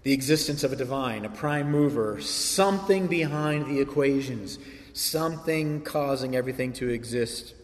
the 0.03 0.13
existence 0.13 0.63
of 0.63 0.73
a 0.73 0.77
divine, 0.77 1.25
a 1.25 1.31
prime 1.31 1.71
mover, 1.73 2.21
something 2.21 3.07
behind 3.09 3.67
the 3.67 3.81
equations, 3.81 4.59
something 4.93 5.81
causing 5.81 6.37
everything 6.37 6.73
to 6.75 6.89
exist. 6.89 7.55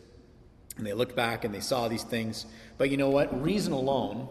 And 0.78 0.86
they 0.86 0.92
looked 0.92 1.14
back 1.14 1.44
and 1.44 1.54
they 1.54 1.60
saw 1.60 1.86
these 1.86 2.02
things. 2.02 2.46
But 2.76 2.90
you 2.90 2.96
know 2.96 3.10
what? 3.10 3.42
Reason 3.42 3.72
alone, 3.72 4.28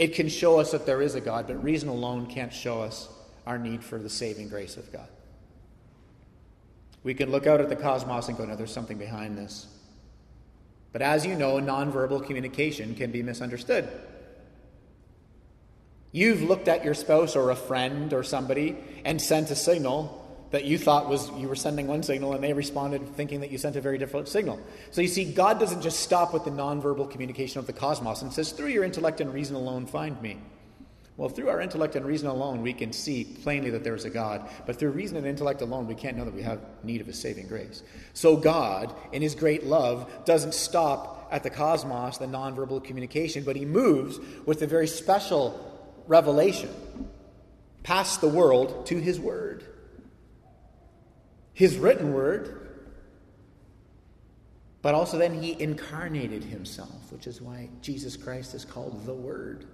it 0.00 0.14
can 0.14 0.30
show 0.30 0.58
us 0.58 0.70
that 0.70 0.86
there 0.86 1.02
is 1.02 1.14
a 1.14 1.20
God, 1.20 1.46
but 1.46 1.62
reason 1.62 1.90
alone 1.90 2.24
can't 2.24 2.54
show 2.54 2.80
us 2.80 3.10
our 3.46 3.58
need 3.58 3.84
for 3.84 3.98
the 3.98 4.08
saving 4.08 4.48
grace 4.48 4.78
of 4.78 4.90
God. 4.90 5.08
We 7.02 7.12
can 7.12 7.30
look 7.30 7.46
out 7.46 7.60
at 7.60 7.68
the 7.68 7.76
cosmos 7.76 8.28
and 8.28 8.38
go, 8.38 8.46
no, 8.46 8.56
there's 8.56 8.72
something 8.72 8.96
behind 8.96 9.36
this. 9.36 9.66
But 10.92 11.02
as 11.02 11.26
you 11.26 11.34
know, 11.34 11.56
nonverbal 11.56 12.24
communication 12.24 12.94
can 12.94 13.10
be 13.12 13.22
misunderstood. 13.22 13.90
You've 16.12 16.40
looked 16.40 16.68
at 16.68 16.82
your 16.82 16.94
spouse 16.94 17.36
or 17.36 17.50
a 17.50 17.56
friend 17.56 18.14
or 18.14 18.22
somebody 18.22 18.78
and 19.04 19.20
sent 19.20 19.50
a 19.50 19.54
signal 19.54 20.19
that 20.50 20.64
you 20.64 20.78
thought 20.78 21.08
was 21.08 21.30
you 21.32 21.48
were 21.48 21.54
sending 21.54 21.86
one 21.86 22.02
signal 22.02 22.32
and 22.32 22.42
they 22.42 22.52
responded 22.52 23.06
thinking 23.16 23.40
that 23.40 23.50
you 23.50 23.58
sent 23.58 23.76
a 23.76 23.80
very 23.80 23.98
different 23.98 24.28
signal. 24.28 24.58
So 24.90 25.00
you 25.00 25.08
see, 25.08 25.32
God 25.32 25.60
doesn't 25.60 25.82
just 25.82 26.00
stop 26.00 26.32
with 26.34 26.44
the 26.44 26.50
nonverbal 26.50 27.10
communication 27.10 27.58
of 27.58 27.66
the 27.66 27.72
cosmos 27.72 28.22
and 28.22 28.32
says, 28.32 28.52
through 28.52 28.68
your 28.68 28.84
intellect 28.84 29.20
and 29.20 29.32
reason 29.32 29.54
alone, 29.56 29.86
find 29.86 30.20
me. 30.20 30.38
Well, 31.16 31.28
through 31.28 31.50
our 31.50 31.60
intellect 31.60 31.96
and 31.96 32.06
reason 32.06 32.28
alone, 32.28 32.62
we 32.62 32.72
can 32.72 32.94
see 32.94 33.24
plainly 33.24 33.68
that 33.70 33.84
there 33.84 33.94
is 33.94 34.06
a 34.06 34.10
God. 34.10 34.48
But 34.64 34.76
through 34.76 34.92
reason 34.92 35.18
and 35.18 35.26
intellect 35.26 35.60
alone, 35.60 35.86
we 35.86 35.94
can't 35.94 36.16
know 36.16 36.24
that 36.24 36.34
we 36.34 36.40
have 36.40 36.60
need 36.82 37.02
of 37.02 37.06
His 37.06 37.20
saving 37.20 37.46
grace. 37.46 37.82
So 38.14 38.38
God, 38.38 38.94
in 39.12 39.20
His 39.20 39.34
great 39.34 39.64
love, 39.64 40.10
doesn't 40.24 40.54
stop 40.54 41.28
at 41.30 41.42
the 41.42 41.50
cosmos, 41.50 42.16
the 42.16 42.24
nonverbal 42.26 42.82
communication, 42.82 43.44
but 43.44 43.54
He 43.54 43.66
moves 43.66 44.18
with 44.46 44.62
a 44.62 44.66
very 44.66 44.86
special 44.86 45.92
revelation 46.06 46.70
past 47.82 48.22
the 48.22 48.28
world 48.28 48.86
to 48.86 48.96
His 48.96 49.20
Word. 49.20 49.66
His 51.54 51.76
written 51.76 52.12
Word, 52.12 52.68
but 54.82 54.94
also 54.94 55.18
then 55.18 55.42
He 55.42 55.60
incarnated 55.60 56.44
Himself, 56.44 57.12
which 57.12 57.26
is 57.26 57.40
why 57.40 57.68
Jesus 57.82 58.16
Christ 58.16 58.54
is 58.54 58.64
called 58.64 59.04
the 59.04 59.14
Word. 59.14 59.66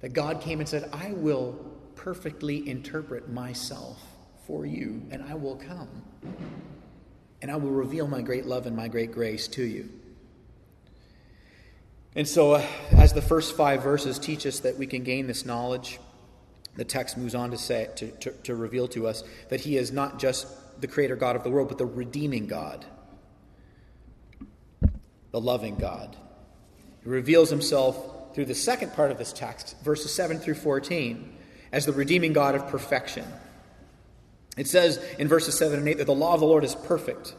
That 0.00 0.12
God 0.12 0.40
came 0.40 0.60
and 0.60 0.68
said, 0.68 0.88
I 0.92 1.12
will 1.12 1.58
perfectly 1.94 2.68
interpret 2.68 3.30
myself 3.30 4.00
for 4.46 4.64
you, 4.64 5.02
and 5.10 5.22
I 5.24 5.34
will 5.34 5.56
come. 5.56 5.88
And 7.42 7.50
I 7.50 7.56
will 7.56 7.70
reveal 7.70 8.06
my 8.06 8.22
great 8.22 8.46
love 8.46 8.66
and 8.66 8.76
my 8.76 8.88
great 8.88 9.12
grace 9.12 9.48
to 9.48 9.62
you. 9.62 9.88
And 12.14 12.26
so, 12.26 12.52
uh, 12.52 12.66
as 12.92 13.12
the 13.12 13.20
first 13.20 13.56
five 13.56 13.82
verses 13.82 14.18
teach 14.18 14.46
us 14.46 14.60
that 14.60 14.78
we 14.78 14.86
can 14.86 15.02
gain 15.02 15.26
this 15.26 15.44
knowledge, 15.44 15.98
the 16.76 16.84
text 16.84 17.16
moves 17.16 17.34
on 17.34 17.50
to 17.50 17.58
say 17.58 17.88
to, 17.96 18.10
to, 18.10 18.30
to 18.30 18.54
reveal 18.54 18.88
to 18.88 19.06
us 19.06 19.24
that 19.48 19.60
He 19.60 19.76
is 19.76 19.92
not 19.92 20.18
just 20.18 20.46
the 20.80 20.86
creator 20.86 21.16
God 21.16 21.36
of 21.36 21.42
the 21.42 21.50
world, 21.50 21.68
but 21.68 21.78
the 21.78 21.86
redeeming 21.86 22.46
God, 22.46 22.84
the 25.30 25.40
loving 25.40 25.76
God. 25.76 26.16
He 27.02 27.08
reveals 27.08 27.50
Himself 27.50 28.34
through 28.34 28.44
the 28.44 28.54
second 28.54 28.92
part 28.92 29.10
of 29.10 29.18
this 29.18 29.32
text, 29.32 29.76
verses 29.82 30.14
7 30.14 30.38
through 30.38 30.54
14, 30.54 31.32
as 31.72 31.86
the 31.86 31.92
redeeming 31.92 32.34
God 32.34 32.54
of 32.54 32.68
perfection. 32.68 33.24
It 34.56 34.66
says 34.66 35.02
in 35.18 35.28
verses 35.28 35.56
7 35.56 35.78
and 35.78 35.88
8 35.88 35.98
that 35.98 36.04
the 36.04 36.14
law 36.14 36.34
of 36.34 36.40
the 36.40 36.46
Lord 36.46 36.64
is 36.64 36.74
perfect, 36.74 37.34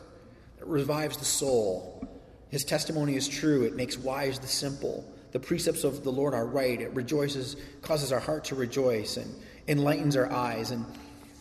it 0.59 0.65
revives 0.65 1.17
the 1.17 1.25
soul. 1.25 2.07
His 2.49 2.63
testimony 2.63 3.15
is 3.15 3.27
true, 3.27 3.63
it 3.63 3.75
makes 3.75 3.97
wise 3.97 4.39
the 4.39 4.47
simple. 4.47 5.05
The 5.37 5.45
precepts 5.45 5.83
of 5.83 6.03
the 6.03 6.11
Lord 6.11 6.33
are 6.33 6.47
right, 6.47 6.81
it 6.81 6.95
rejoices, 6.95 7.57
causes 7.83 8.11
our 8.11 8.19
heart 8.19 8.45
to 8.45 8.55
rejoice, 8.55 9.17
and 9.17 9.35
enlightens 9.67 10.17
our 10.17 10.31
eyes. 10.31 10.71
And 10.71 10.83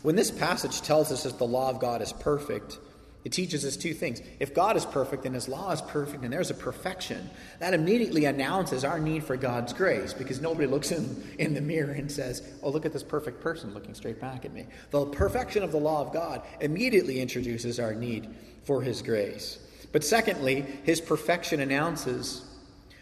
when 0.02 0.16
this 0.16 0.30
passage 0.30 0.82
tells 0.82 1.10
us 1.10 1.22
that 1.22 1.38
the 1.38 1.46
law 1.46 1.70
of 1.70 1.80
God 1.80 2.02
is 2.02 2.12
perfect, 2.12 2.78
it 3.24 3.32
teaches 3.32 3.64
us 3.64 3.74
two 3.74 3.94
things. 3.94 4.20
If 4.38 4.52
God 4.52 4.76
is 4.76 4.84
perfect 4.84 5.24
and 5.24 5.34
His 5.34 5.48
law 5.48 5.72
is 5.72 5.80
perfect 5.80 6.24
and 6.24 6.30
there's 6.30 6.50
a 6.50 6.54
perfection, 6.54 7.30
that 7.58 7.72
immediately 7.72 8.26
announces 8.26 8.84
our 8.84 8.98
need 8.98 9.24
for 9.24 9.38
God's 9.38 9.72
grace 9.72 10.12
because 10.12 10.42
nobody 10.42 10.66
looks 10.66 10.92
in, 10.92 11.34
in 11.38 11.54
the 11.54 11.62
mirror 11.62 11.92
and 11.92 12.12
says, 12.12 12.46
Oh, 12.62 12.68
look 12.68 12.84
at 12.84 12.92
this 12.92 13.02
perfect 13.02 13.40
person 13.40 13.72
looking 13.72 13.94
straight 13.94 14.20
back 14.20 14.44
at 14.44 14.52
me. 14.52 14.66
The 14.90 15.06
perfection 15.06 15.62
of 15.62 15.72
the 15.72 15.80
law 15.80 16.02
of 16.02 16.12
God 16.12 16.42
immediately 16.60 17.18
introduces 17.18 17.80
our 17.80 17.94
need 17.94 18.28
for 18.64 18.82
His 18.82 19.00
grace. 19.00 19.58
But 19.90 20.04
secondly, 20.04 20.66
His 20.84 21.00
perfection 21.00 21.60
announces 21.60 22.42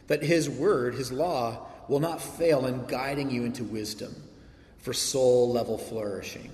that 0.06 0.22
His 0.22 0.48
word, 0.48 0.94
His 0.94 1.12
law, 1.12 1.66
will 1.88 2.00
not 2.00 2.20
fail 2.20 2.66
in 2.66 2.86
guiding 2.86 3.30
you 3.30 3.44
into 3.44 3.64
wisdom 3.64 4.14
for 4.78 4.92
soul 4.92 5.50
level 5.50 5.78
flourishing. 5.78 6.50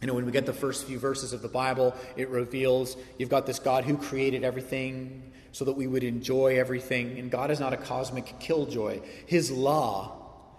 You 0.00 0.08
know, 0.08 0.14
when 0.14 0.26
we 0.26 0.32
get 0.32 0.46
the 0.46 0.52
first 0.52 0.86
few 0.86 0.98
verses 0.98 1.32
of 1.32 1.40
the 1.40 1.48
Bible, 1.48 1.94
it 2.16 2.28
reveals 2.28 2.96
you've 3.18 3.30
got 3.30 3.46
this 3.46 3.58
God 3.58 3.84
who 3.84 3.96
created 3.96 4.44
everything 4.44 5.32
so 5.52 5.64
that 5.64 5.72
we 5.72 5.86
would 5.86 6.04
enjoy 6.04 6.58
everything. 6.58 7.18
And 7.18 7.30
God 7.30 7.50
is 7.50 7.60
not 7.60 7.72
a 7.72 7.76
cosmic 7.76 8.38
killjoy. 8.38 9.00
His 9.26 9.50
law 9.50 10.12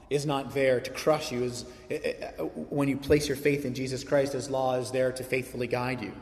is 0.09 0.25
not 0.25 0.53
there 0.53 0.79
to 0.79 0.89
crush 0.91 1.31
you. 1.31 1.43
As, 1.43 1.65
eh, 1.89 1.99
eh, 2.03 2.31
when 2.41 2.87
you 2.87 2.97
place 2.97 3.27
your 3.27 3.37
faith 3.37 3.65
in 3.65 3.73
Jesus 3.73 4.03
Christ, 4.03 4.33
His 4.33 4.49
law 4.49 4.75
is 4.75 4.91
there 4.91 5.11
to 5.11 5.23
faithfully 5.23 5.67
guide 5.67 6.01
you. 6.01 6.13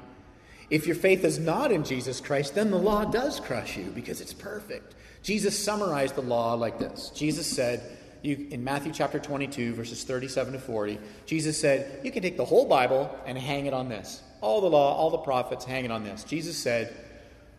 If 0.70 0.88
your 0.88 0.96
faith 0.96 1.24
is 1.24 1.40
not 1.40 1.72
in 1.72 1.84
Jesus 1.84 2.20
Christ, 2.20 2.56
then 2.56 2.72
the 2.72 2.78
law 2.78 3.06
does 3.06 3.40
crush 3.40 3.78
you 3.78 3.86
because 3.94 4.22
it's 4.22 4.34
perfect. 4.34 4.96
Jesus 5.24 5.58
summarized 5.58 6.16
the 6.16 6.22
law 6.22 6.54
like 6.54 6.78
this 6.78 7.12
Jesus 7.16 7.48
said, 7.48 7.82
you, 8.24 8.48
in 8.52 8.64
Matthew 8.64 8.94
chapter 8.94 9.20
22, 9.20 9.74
verses 9.74 10.04
37 10.04 10.54
to 10.54 10.60
40, 10.60 10.98
Jesus 11.26 11.60
said, 11.60 12.00
You 12.06 12.12
can 12.12 12.22
take 12.22 12.38
the 12.38 12.46
whole 12.46 12.66
Bible 12.66 13.14
and 13.26 13.38
hang 13.38 13.66
it 13.66 13.74
on 13.74 13.90
this. 13.90 14.22
All 14.40 14.62
the 14.62 14.70
law, 14.70 14.96
all 14.96 15.10
the 15.10 15.18
prophets, 15.18 15.66
hang 15.66 15.84
it 15.84 15.92
on 15.92 16.06
this. 16.06 16.24
Jesus 16.24 16.58
said, 16.58 16.96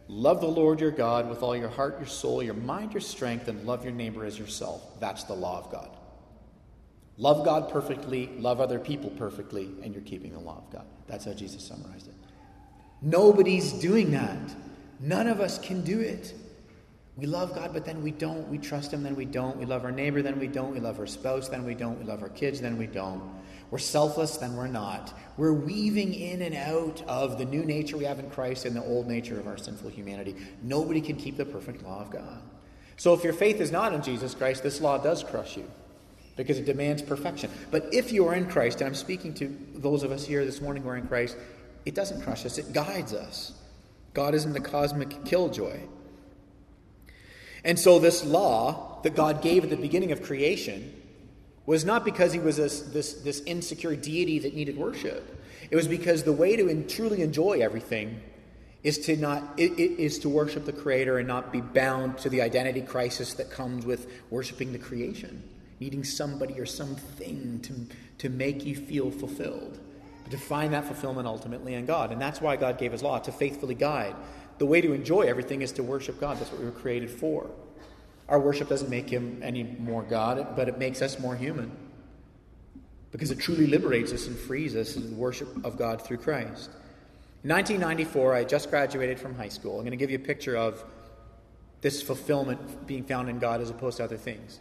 Love 0.09 0.41
the 0.41 0.47
Lord 0.47 0.81
your 0.81 0.91
God 0.91 1.29
with 1.29 1.43
all 1.43 1.55
your 1.55 1.69
heart, 1.69 1.97
your 1.99 2.07
soul, 2.07 2.43
your 2.43 2.55
mind, 2.55 2.93
your 2.93 3.03
strength, 3.03 3.49
and 3.49 3.67
love 3.67 3.85
your 3.85 3.93
neighbor 3.93 4.25
as 4.25 4.39
yourself. 4.39 4.83
That's 5.01 5.25
the 5.25 5.35
law 5.35 5.59
of 5.59 5.71
God. 5.71 5.91
Love 7.17 7.45
God 7.45 7.71
perfectly, 7.71 8.29
love 8.39 8.61
other 8.61 8.79
people 8.79 9.11
perfectly, 9.11 9.71
and 9.83 9.95
you're 9.95 10.03
keeping 10.03 10.33
the 10.33 10.41
law 10.41 10.59
of 10.67 10.73
God. 10.73 10.87
That's 11.07 11.27
how 11.27 11.33
Jesus 11.33 11.63
summarized 11.63 12.09
it. 12.09 12.15
Nobody's 13.01 13.73
doing 13.73 14.11
that. 14.13 14.39
None 14.99 15.27
of 15.27 15.41
us 15.41 15.59
can 15.59 15.83
do 15.83 16.01
it. 16.01 16.35
We 17.17 17.27
love 17.27 17.55
God, 17.55 17.73
but 17.73 17.85
then 17.85 18.03
we 18.03 18.11
don't. 18.11 18.49
We 18.49 18.59
trust 18.59 18.93
Him, 18.93 19.03
then 19.05 19.15
we 19.15 19.25
don't. 19.25 19.57
We 19.57 19.67
love 19.67 19.85
our 19.85 19.93
neighbor, 19.93 20.21
then 20.21 20.39
we 20.39 20.49
don't. 20.49 20.73
We 20.73 20.81
love 20.81 20.99
our 20.99 21.07
spouse, 21.07 21.49
then 21.49 21.65
we 21.65 21.75
don't. 21.75 21.99
We 21.99 22.05
love 22.05 22.23
our 22.23 22.29
kids, 22.29 22.61
then 22.61 22.77
we 22.77 22.87
don't. 22.87 23.23
We're 23.71 23.79
selfless, 23.79 24.37
then 24.37 24.57
we're 24.57 24.67
not. 24.67 25.17
We're 25.37 25.53
weaving 25.53 26.13
in 26.15 26.43
and 26.43 26.55
out 26.55 27.03
of 27.07 27.39
the 27.39 27.45
new 27.45 27.65
nature 27.65 27.97
we 27.97 28.05
have 28.05 28.19
in 28.19 28.31
Christ 28.31 28.65
and 28.65 28.75
the 28.75 28.85
old 28.85 29.07
nature 29.07 29.39
of 29.39 29.47
our 29.47 29.57
sinful 29.57 29.91
humanity. 29.91 30.35
Nobody 30.63 31.01
can 31.01 31.17
keep 31.17 31.37
the 31.37 31.45
perfect 31.45 31.83
law 31.83 32.01
of 32.01 32.11
God. 32.11 32.43
So 32.97 33.15
if 33.15 33.25
your 33.25 33.33
faith 33.33 33.61
is 33.61 33.73
not 33.73 33.93
in 33.93 34.03
Jesus 34.03 34.35
Christ, 34.35 34.63
this 34.63 34.81
law 34.81 34.99
does 34.99 35.23
crush 35.23 35.57
you 35.57 35.69
because 36.37 36.59
it 36.59 36.67
demands 36.67 37.01
perfection. 37.03 37.51
But 37.71 37.93
if 37.93 38.13
you 38.13 38.27
are 38.27 38.35
in 38.35 38.49
Christ, 38.49 38.81
and 38.81 38.89
I'm 38.89 38.95
speaking 38.95 39.35
to 39.35 39.57
those 39.75 40.03
of 40.03 40.11
us 40.11 40.25
here 40.25 40.45
this 40.45 40.61
morning 40.61 40.83
who 40.83 40.89
are 40.89 40.97
in 40.97 41.07
Christ, 41.07 41.37
it 41.87 41.95
doesn't 41.95 42.23
crush 42.23 42.45
us, 42.45 42.59
it 42.59 42.73
guides 42.73 43.13
us. 43.13 43.53
God 44.15 44.35
isn't 44.35 44.53
the 44.53 44.61
cosmic 44.61 45.25
killjoy. 45.25 45.81
And 47.65 47.79
so, 47.79 47.99
this 47.99 48.25
law 48.25 49.01
that 49.03 49.15
God 49.15 49.43
gave 49.43 49.65
at 49.65 49.71
the 49.71 49.77
beginning 49.77 50.13
of 50.13 50.23
creation 50.23 51.01
was 51.67 51.85
not 51.85 52.05
because 52.05 52.33
he 52.33 52.39
was 52.39 52.57
this, 52.59 52.81
this, 52.81 53.15
this 53.15 53.41
insecure 53.41 53.97
deity 53.97 54.39
that 54.41 54.55
needed 54.55 54.77
worship. 54.77 55.43
It 55.71 55.77
was 55.77 55.89
because 55.89 56.25
the 56.25 56.33
way 56.33 56.57
to 56.57 56.69
in, 56.69 56.87
truly 56.87 57.23
enjoy 57.23 57.61
everything 57.61 58.21
is 58.85 58.99
to 58.99 59.17
not 59.17 59.43
it, 59.57 59.73
it 59.73 59.99
is 59.99 60.19
to 60.21 60.29
worship 60.29 60.67
the 60.67 60.73
creator 60.73 61.19
and 61.19 61.27
not 61.27 61.51
be 61.51 61.61
bound 61.61 62.19
to 62.19 62.29
the 62.29 62.43
identity 62.43 62.83
crisis 62.83 63.35
that 63.35 63.51
comes 63.51 63.85
with 63.85 64.07
worshiping 64.31 64.73
the 64.73 64.79
creation 64.79 65.43
needing 65.81 66.05
somebody 66.05 66.61
or 66.61 66.67
something 66.67 67.61
to, 67.61 67.75
to 68.19 68.29
make 68.29 68.65
you 68.65 68.77
feel 68.77 69.11
fulfilled 69.11 69.81
to 70.31 70.39
find 70.39 70.73
that 70.73 70.85
fulfillment 70.85 71.27
ultimately 71.27 71.75
in 71.75 71.87
god 71.87 72.13
and 72.13 72.21
that's 72.21 72.41
why 72.41 72.57
god 72.57 72.79
gave 72.79 72.93
his 72.93 73.03
law 73.03 73.19
to 73.19 73.33
faithfully 73.33 73.75
guide 73.75 74.15
the 74.59 74.67
way 74.67 74.81
to 74.81 74.93
enjoy 74.93 75.23
everything 75.23 75.63
is 75.63 75.73
to 75.73 75.83
worship 75.83 76.21
god 76.21 76.39
that's 76.39 76.51
what 76.51 76.61
we 76.61 76.67
were 76.67 76.73
created 76.73 77.11
for 77.11 77.51
our 78.29 78.41
worship 78.41 78.69
doesn't 78.69 78.91
make 78.91 79.09
him 79.09 79.41
any 79.43 79.63
more 79.63 80.03
god 80.03 80.55
but 80.57 80.69
it 80.69 80.79
makes 80.79 81.03
us 81.03 81.19
more 81.19 81.37
human 81.37 81.71
because 83.11 83.31
it 83.31 83.39
truly 83.39 83.67
liberates 83.67 84.13
us 84.13 84.27
and 84.27 84.37
frees 84.37 84.75
us 84.75 84.97
in 84.97 85.11
the 85.11 85.17
worship 85.17 85.65
of 85.65 85.77
god 85.77 86.01
through 86.01 86.19
christ 86.19 86.71
in 87.45 87.51
1994, 87.51 88.35
I 88.35 88.45
just 88.45 88.71
graduated 88.71 89.21
from 89.21 89.35
high 89.35 89.51
school. 89.51 89.73
I'm 89.73 89.81
going 89.81 89.91
to 89.91 89.99
give 89.99 90.11
you 90.11 90.17
a 90.17 90.19
picture 90.19 90.57
of 90.57 90.83
this 91.83 92.01
fulfillment 92.01 92.87
being 92.87 93.05
found 93.05 93.29
in 93.29 93.39
God 93.39 93.61
as 93.61 93.69
opposed 93.69 93.99
to 93.99 94.05
other 94.05 94.17
things. 94.17 94.61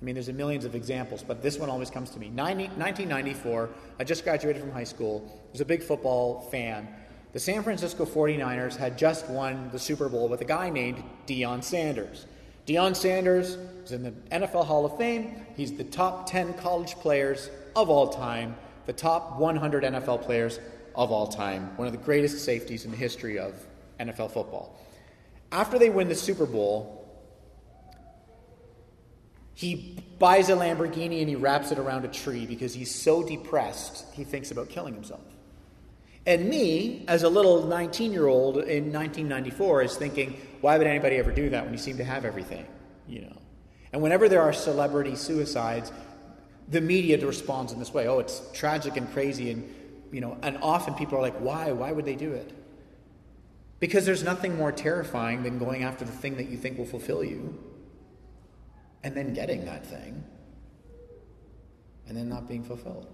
I 0.00 0.04
mean, 0.06 0.14
there's 0.14 0.30
a 0.30 0.32
millions 0.32 0.64
of 0.64 0.74
examples, 0.74 1.22
but 1.22 1.42
this 1.42 1.58
one 1.58 1.68
always 1.68 1.90
comes 1.90 2.08
to 2.12 2.18
me. 2.18 2.30
90, 2.30 2.68
1994, 2.68 3.68
I 4.00 4.04
just 4.04 4.24
graduated 4.24 4.62
from 4.62 4.72
high 4.72 4.84
school. 4.84 5.42
Was 5.52 5.60
a 5.60 5.66
big 5.66 5.82
football 5.82 6.40
fan. 6.50 6.88
The 7.32 7.40
San 7.40 7.62
Francisco 7.62 8.04
49ers 8.04 8.76
had 8.76 8.98
just 8.98 9.26
won 9.28 9.70
the 9.72 9.78
Super 9.78 10.08
Bowl 10.10 10.28
with 10.28 10.42
a 10.42 10.44
guy 10.44 10.68
named 10.68 11.02
Deion 11.26 11.64
Sanders. 11.64 12.26
Deion 12.66 12.94
Sanders 12.94 13.56
is 13.84 13.92
in 13.92 14.02
the 14.02 14.10
NFL 14.30 14.66
Hall 14.66 14.84
of 14.84 14.98
Fame. 14.98 15.46
He's 15.56 15.72
the 15.72 15.84
top 15.84 16.30
10 16.30 16.54
college 16.54 16.94
players 16.96 17.50
of 17.74 17.88
all 17.88 18.08
time, 18.08 18.54
the 18.84 18.92
top 18.92 19.38
100 19.38 19.82
NFL 19.82 20.22
players 20.22 20.60
of 20.94 21.10
all 21.10 21.26
time, 21.26 21.74
one 21.76 21.86
of 21.86 21.92
the 21.92 21.98
greatest 21.98 22.44
safeties 22.44 22.84
in 22.84 22.90
the 22.90 22.96
history 22.98 23.38
of 23.38 23.54
NFL 23.98 24.30
football. 24.32 24.78
After 25.50 25.78
they 25.78 25.88
win 25.88 26.08
the 26.08 26.14
Super 26.14 26.44
Bowl, 26.44 26.98
he 29.54 29.98
buys 30.18 30.50
a 30.50 30.52
Lamborghini 30.52 31.20
and 31.20 31.28
he 31.30 31.34
wraps 31.34 31.72
it 31.72 31.78
around 31.78 32.04
a 32.04 32.08
tree 32.08 32.44
because 32.44 32.74
he's 32.74 32.94
so 32.94 33.22
depressed 33.22 34.04
he 34.12 34.24
thinks 34.24 34.50
about 34.50 34.68
killing 34.68 34.92
himself. 34.94 35.22
And 36.24 36.48
me, 36.48 37.04
as 37.08 37.24
a 37.24 37.28
little 37.28 37.66
19 37.66 38.12
year 38.12 38.26
old 38.26 38.56
in 38.56 38.92
1994, 38.92 39.82
is 39.82 39.96
thinking, 39.96 40.40
why 40.60 40.78
would 40.78 40.86
anybody 40.86 41.16
ever 41.16 41.32
do 41.32 41.50
that 41.50 41.64
when 41.64 41.72
you 41.72 41.78
seem 41.78 41.96
to 41.98 42.04
have 42.04 42.24
everything? 42.24 42.66
You 43.08 43.22
know. 43.22 43.36
And 43.92 44.00
whenever 44.00 44.28
there 44.28 44.40
are 44.40 44.52
celebrity 44.52 45.16
suicides, 45.16 45.92
the 46.68 46.80
media 46.80 47.24
responds 47.26 47.72
in 47.72 47.78
this 47.78 47.92
way 47.92 48.06
oh, 48.08 48.20
it's 48.20 48.40
tragic 48.52 48.96
and 48.96 49.12
crazy 49.12 49.50
and 49.50 49.74
you 50.12 50.20
know, 50.20 50.36
and 50.42 50.58
often 50.62 50.94
people 50.94 51.18
are 51.18 51.22
like, 51.22 51.38
why? 51.38 51.72
Why 51.72 51.90
would 51.90 52.04
they 52.04 52.16
do 52.16 52.32
it? 52.32 52.52
Because 53.80 54.04
there's 54.06 54.22
nothing 54.22 54.56
more 54.56 54.70
terrifying 54.70 55.42
than 55.42 55.58
going 55.58 55.82
after 55.82 56.04
the 56.04 56.12
thing 56.12 56.36
that 56.36 56.48
you 56.48 56.56
think 56.56 56.78
will 56.78 56.86
fulfill 56.86 57.24
you 57.24 57.58
and 59.02 59.16
then 59.16 59.32
getting 59.32 59.64
that 59.64 59.84
thing 59.84 60.22
and 62.06 62.16
then 62.16 62.28
not 62.28 62.46
being 62.46 62.62
fulfilled. 62.62 63.08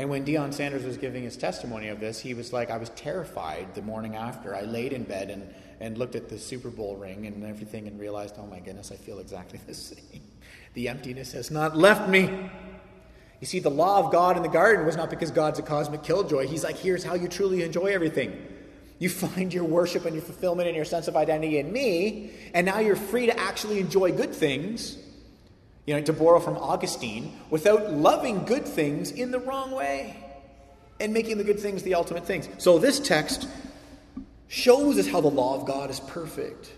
And 0.00 0.08
when 0.08 0.24
Deion 0.24 0.54
Sanders 0.54 0.82
was 0.82 0.96
giving 0.96 1.24
his 1.24 1.36
testimony 1.36 1.88
of 1.88 2.00
this, 2.00 2.18
he 2.18 2.32
was 2.32 2.54
like, 2.54 2.70
I 2.70 2.78
was 2.78 2.88
terrified 2.88 3.74
the 3.74 3.82
morning 3.82 4.16
after. 4.16 4.54
I 4.54 4.62
laid 4.62 4.94
in 4.94 5.04
bed 5.04 5.28
and, 5.28 5.46
and 5.78 5.98
looked 5.98 6.14
at 6.14 6.30
the 6.30 6.38
Super 6.38 6.70
Bowl 6.70 6.96
ring 6.96 7.26
and 7.26 7.44
everything 7.44 7.86
and 7.86 8.00
realized, 8.00 8.36
oh 8.38 8.46
my 8.46 8.60
goodness, 8.60 8.90
I 8.92 8.96
feel 8.96 9.18
exactly 9.18 9.60
the 9.66 9.74
same. 9.74 10.22
The 10.72 10.88
emptiness 10.88 11.32
has 11.32 11.50
not 11.50 11.76
left 11.76 12.08
me. 12.08 12.50
You 13.40 13.46
see, 13.46 13.58
the 13.58 13.68
law 13.68 14.02
of 14.02 14.10
God 14.10 14.38
in 14.38 14.42
the 14.42 14.48
garden 14.48 14.86
was 14.86 14.96
not 14.96 15.10
because 15.10 15.30
God's 15.30 15.58
a 15.58 15.62
cosmic 15.62 16.02
killjoy. 16.02 16.46
He's 16.46 16.64
like, 16.64 16.78
here's 16.78 17.04
how 17.04 17.12
you 17.12 17.28
truly 17.28 17.62
enjoy 17.62 17.88
everything. 17.88 18.42
You 18.98 19.10
find 19.10 19.52
your 19.52 19.64
worship 19.64 20.06
and 20.06 20.14
your 20.14 20.24
fulfillment 20.24 20.66
and 20.66 20.74
your 20.74 20.86
sense 20.86 21.08
of 21.08 21.16
identity 21.16 21.58
in 21.58 21.70
me, 21.70 22.30
and 22.54 22.64
now 22.64 22.78
you're 22.78 22.96
free 22.96 23.26
to 23.26 23.38
actually 23.38 23.80
enjoy 23.80 24.12
good 24.12 24.34
things, 24.34 24.96
you 25.86 25.94
know, 25.94 26.02
to 26.02 26.12
borrow 26.12 26.40
from 26.40 26.56
Augustine, 26.56 27.38
without 27.50 27.92
loving 27.92 28.44
good 28.44 28.66
things 28.66 29.10
in 29.10 29.30
the 29.30 29.38
wrong 29.40 29.70
way 29.70 30.16
and 31.00 31.12
making 31.12 31.38
the 31.38 31.44
good 31.44 31.58
things 31.58 31.82
the 31.82 31.94
ultimate 31.94 32.26
things. 32.26 32.48
So 32.58 32.78
this 32.78 33.00
text 33.00 33.48
shows 34.48 34.98
us 34.98 35.06
how 35.06 35.20
the 35.20 35.30
law 35.30 35.58
of 35.58 35.66
God 35.66 35.90
is 35.90 36.00
perfect. 36.00 36.72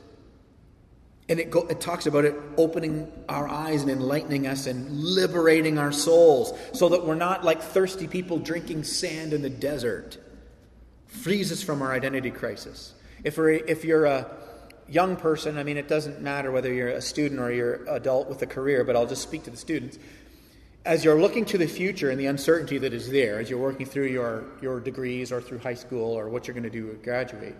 And 1.28 1.40
it, 1.40 1.50
go, 1.50 1.66
it 1.68 1.80
talks 1.80 2.06
about 2.06 2.24
it 2.24 2.34
opening 2.56 3.10
our 3.28 3.48
eyes 3.48 3.82
and 3.82 3.90
enlightening 3.90 4.46
us 4.46 4.66
and 4.66 4.90
liberating 4.90 5.78
our 5.78 5.92
souls 5.92 6.52
so 6.72 6.90
that 6.90 7.06
we're 7.06 7.14
not 7.14 7.44
like 7.44 7.62
thirsty 7.62 8.06
people 8.06 8.38
drinking 8.38 8.84
sand 8.84 9.32
in 9.32 9.42
the 9.42 9.50
desert. 9.50 10.18
Frees 11.06 11.50
us 11.52 11.62
from 11.62 11.80
our 11.80 11.92
identity 11.92 12.30
crisis. 12.30 12.94
If, 13.24 13.38
we're, 13.38 13.50
if 13.50 13.84
you're 13.84 14.04
a 14.04 14.30
young 14.88 15.16
person, 15.16 15.58
I 15.58 15.62
mean, 15.62 15.76
it 15.76 15.88
doesn't 15.88 16.20
matter 16.20 16.50
whether 16.50 16.72
you're 16.72 16.88
a 16.88 17.02
student 17.02 17.40
or 17.40 17.52
you're 17.52 17.84
adult 17.88 18.28
with 18.28 18.42
a 18.42 18.46
career, 18.46 18.84
but 18.84 18.96
I'll 18.96 19.06
just 19.06 19.22
speak 19.22 19.44
to 19.44 19.50
the 19.50 19.56
students. 19.56 19.98
As 20.84 21.04
you're 21.04 21.20
looking 21.20 21.44
to 21.46 21.58
the 21.58 21.66
future 21.66 22.10
and 22.10 22.18
the 22.18 22.26
uncertainty 22.26 22.78
that 22.78 22.92
is 22.92 23.10
there, 23.10 23.38
as 23.38 23.48
you're 23.48 23.60
working 23.60 23.86
through 23.86 24.06
your, 24.06 24.44
your 24.60 24.80
degrees 24.80 25.30
or 25.30 25.40
through 25.40 25.58
high 25.58 25.74
school 25.74 26.12
or 26.12 26.28
what 26.28 26.46
you're 26.46 26.54
going 26.54 26.64
to 26.64 26.70
do 26.70 26.90
to 26.90 26.96
graduate, 26.96 27.54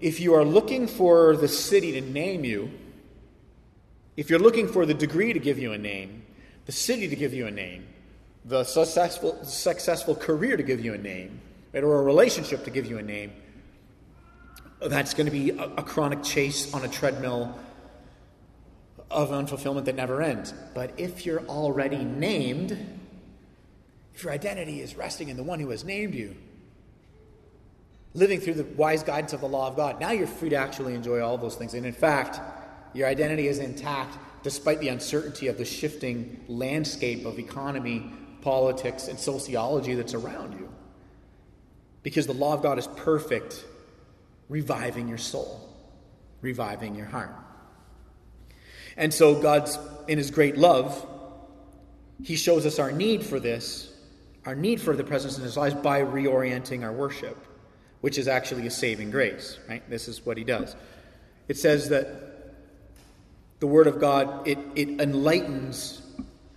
if 0.00 0.20
you 0.20 0.34
are 0.34 0.44
looking 0.44 0.86
for 0.86 1.36
the 1.36 1.48
city 1.48 1.92
to 1.92 2.00
name 2.00 2.44
you, 2.44 2.70
if 4.16 4.30
you're 4.30 4.38
looking 4.38 4.68
for 4.68 4.84
the 4.84 4.94
degree 4.94 5.32
to 5.32 5.38
give 5.38 5.58
you 5.58 5.72
a 5.72 5.78
name, 5.78 6.24
the 6.66 6.72
city 6.72 7.08
to 7.08 7.16
give 7.16 7.32
you 7.32 7.46
a 7.46 7.50
name, 7.50 7.86
the 8.44 8.64
successful, 8.64 9.42
successful 9.44 10.14
career 10.14 10.56
to 10.56 10.62
give 10.62 10.84
you 10.84 10.94
a 10.94 10.98
name, 10.98 11.40
or 11.74 12.00
a 12.00 12.02
relationship 12.02 12.64
to 12.64 12.70
give 12.70 12.86
you 12.86 12.98
a 12.98 13.02
name, 13.02 13.32
that's 14.80 15.14
going 15.14 15.26
to 15.26 15.32
be 15.32 15.50
a, 15.50 15.64
a 15.76 15.82
chronic 15.82 16.22
chase 16.22 16.72
on 16.74 16.84
a 16.84 16.88
treadmill 16.88 17.58
of 19.10 19.30
unfulfillment 19.30 19.86
that 19.86 19.94
never 19.94 20.22
ends. 20.22 20.52
But 20.74 20.92
if 20.98 21.24
you're 21.24 21.44
already 21.46 22.04
named, 22.04 22.76
if 24.14 24.24
your 24.24 24.32
identity 24.32 24.80
is 24.80 24.96
resting 24.96 25.28
in 25.28 25.36
the 25.36 25.42
one 25.42 25.60
who 25.60 25.70
has 25.70 25.84
named 25.84 26.14
you, 26.14 26.36
living 28.14 28.40
through 28.40 28.54
the 28.54 28.64
wise 28.64 29.02
guidance 29.02 29.32
of 29.32 29.40
the 29.40 29.48
law 29.48 29.68
of 29.68 29.76
God. 29.76 30.00
Now 30.00 30.10
you're 30.10 30.26
free 30.26 30.50
to 30.50 30.56
actually 30.56 30.94
enjoy 30.94 31.20
all 31.20 31.38
those 31.38 31.56
things. 31.56 31.74
And 31.74 31.86
in 31.86 31.92
fact, 31.92 32.40
your 32.94 33.06
identity 33.06 33.48
is 33.48 33.58
intact 33.58 34.18
despite 34.42 34.80
the 34.80 34.88
uncertainty 34.88 35.48
of 35.48 35.58
the 35.58 35.64
shifting 35.64 36.42
landscape 36.48 37.26
of 37.26 37.38
economy, 37.38 38.10
politics, 38.40 39.08
and 39.08 39.18
sociology 39.18 39.94
that's 39.94 40.14
around 40.14 40.58
you. 40.58 40.72
Because 42.02 42.26
the 42.26 42.34
law 42.34 42.54
of 42.54 42.62
God 42.62 42.78
is 42.78 42.86
perfect, 42.88 43.64
reviving 44.48 45.08
your 45.08 45.18
soul, 45.18 45.68
reviving 46.40 46.94
your 46.94 47.06
heart. 47.06 47.34
And 48.96 49.12
so, 49.12 49.40
God's, 49.40 49.78
in 50.08 50.18
His 50.18 50.30
great 50.30 50.56
love, 50.56 51.06
He 52.22 52.36
shows 52.36 52.66
us 52.66 52.78
our 52.78 52.90
need 52.90 53.24
for 53.24 53.38
this, 53.38 53.92
our 54.44 54.54
need 54.54 54.80
for 54.80 54.96
the 54.96 55.04
presence 55.04 55.36
in 55.38 55.44
His 55.44 55.56
lives 55.56 55.74
by 55.74 56.02
reorienting 56.02 56.82
our 56.82 56.92
worship 56.92 57.36
which 58.00 58.18
is 58.18 58.28
actually 58.28 58.66
a 58.66 58.70
saving 58.70 59.10
grace, 59.10 59.58
right? 59.68 59.88
This 59.90 60.08
is 60.08 60.24
what 60.24 60.36
he 60.36 60.44
does. 60.44 60.76
It 61.48 61.56
says 61.56 61.88
that 61.88 62.06
the 63.60 63.66
Word 63.66 63.86
of 63.86 64.00
God, 64.00 64.46
it, 64.46 64.58
it 64.76 65.00
enlightens 65.00 66.02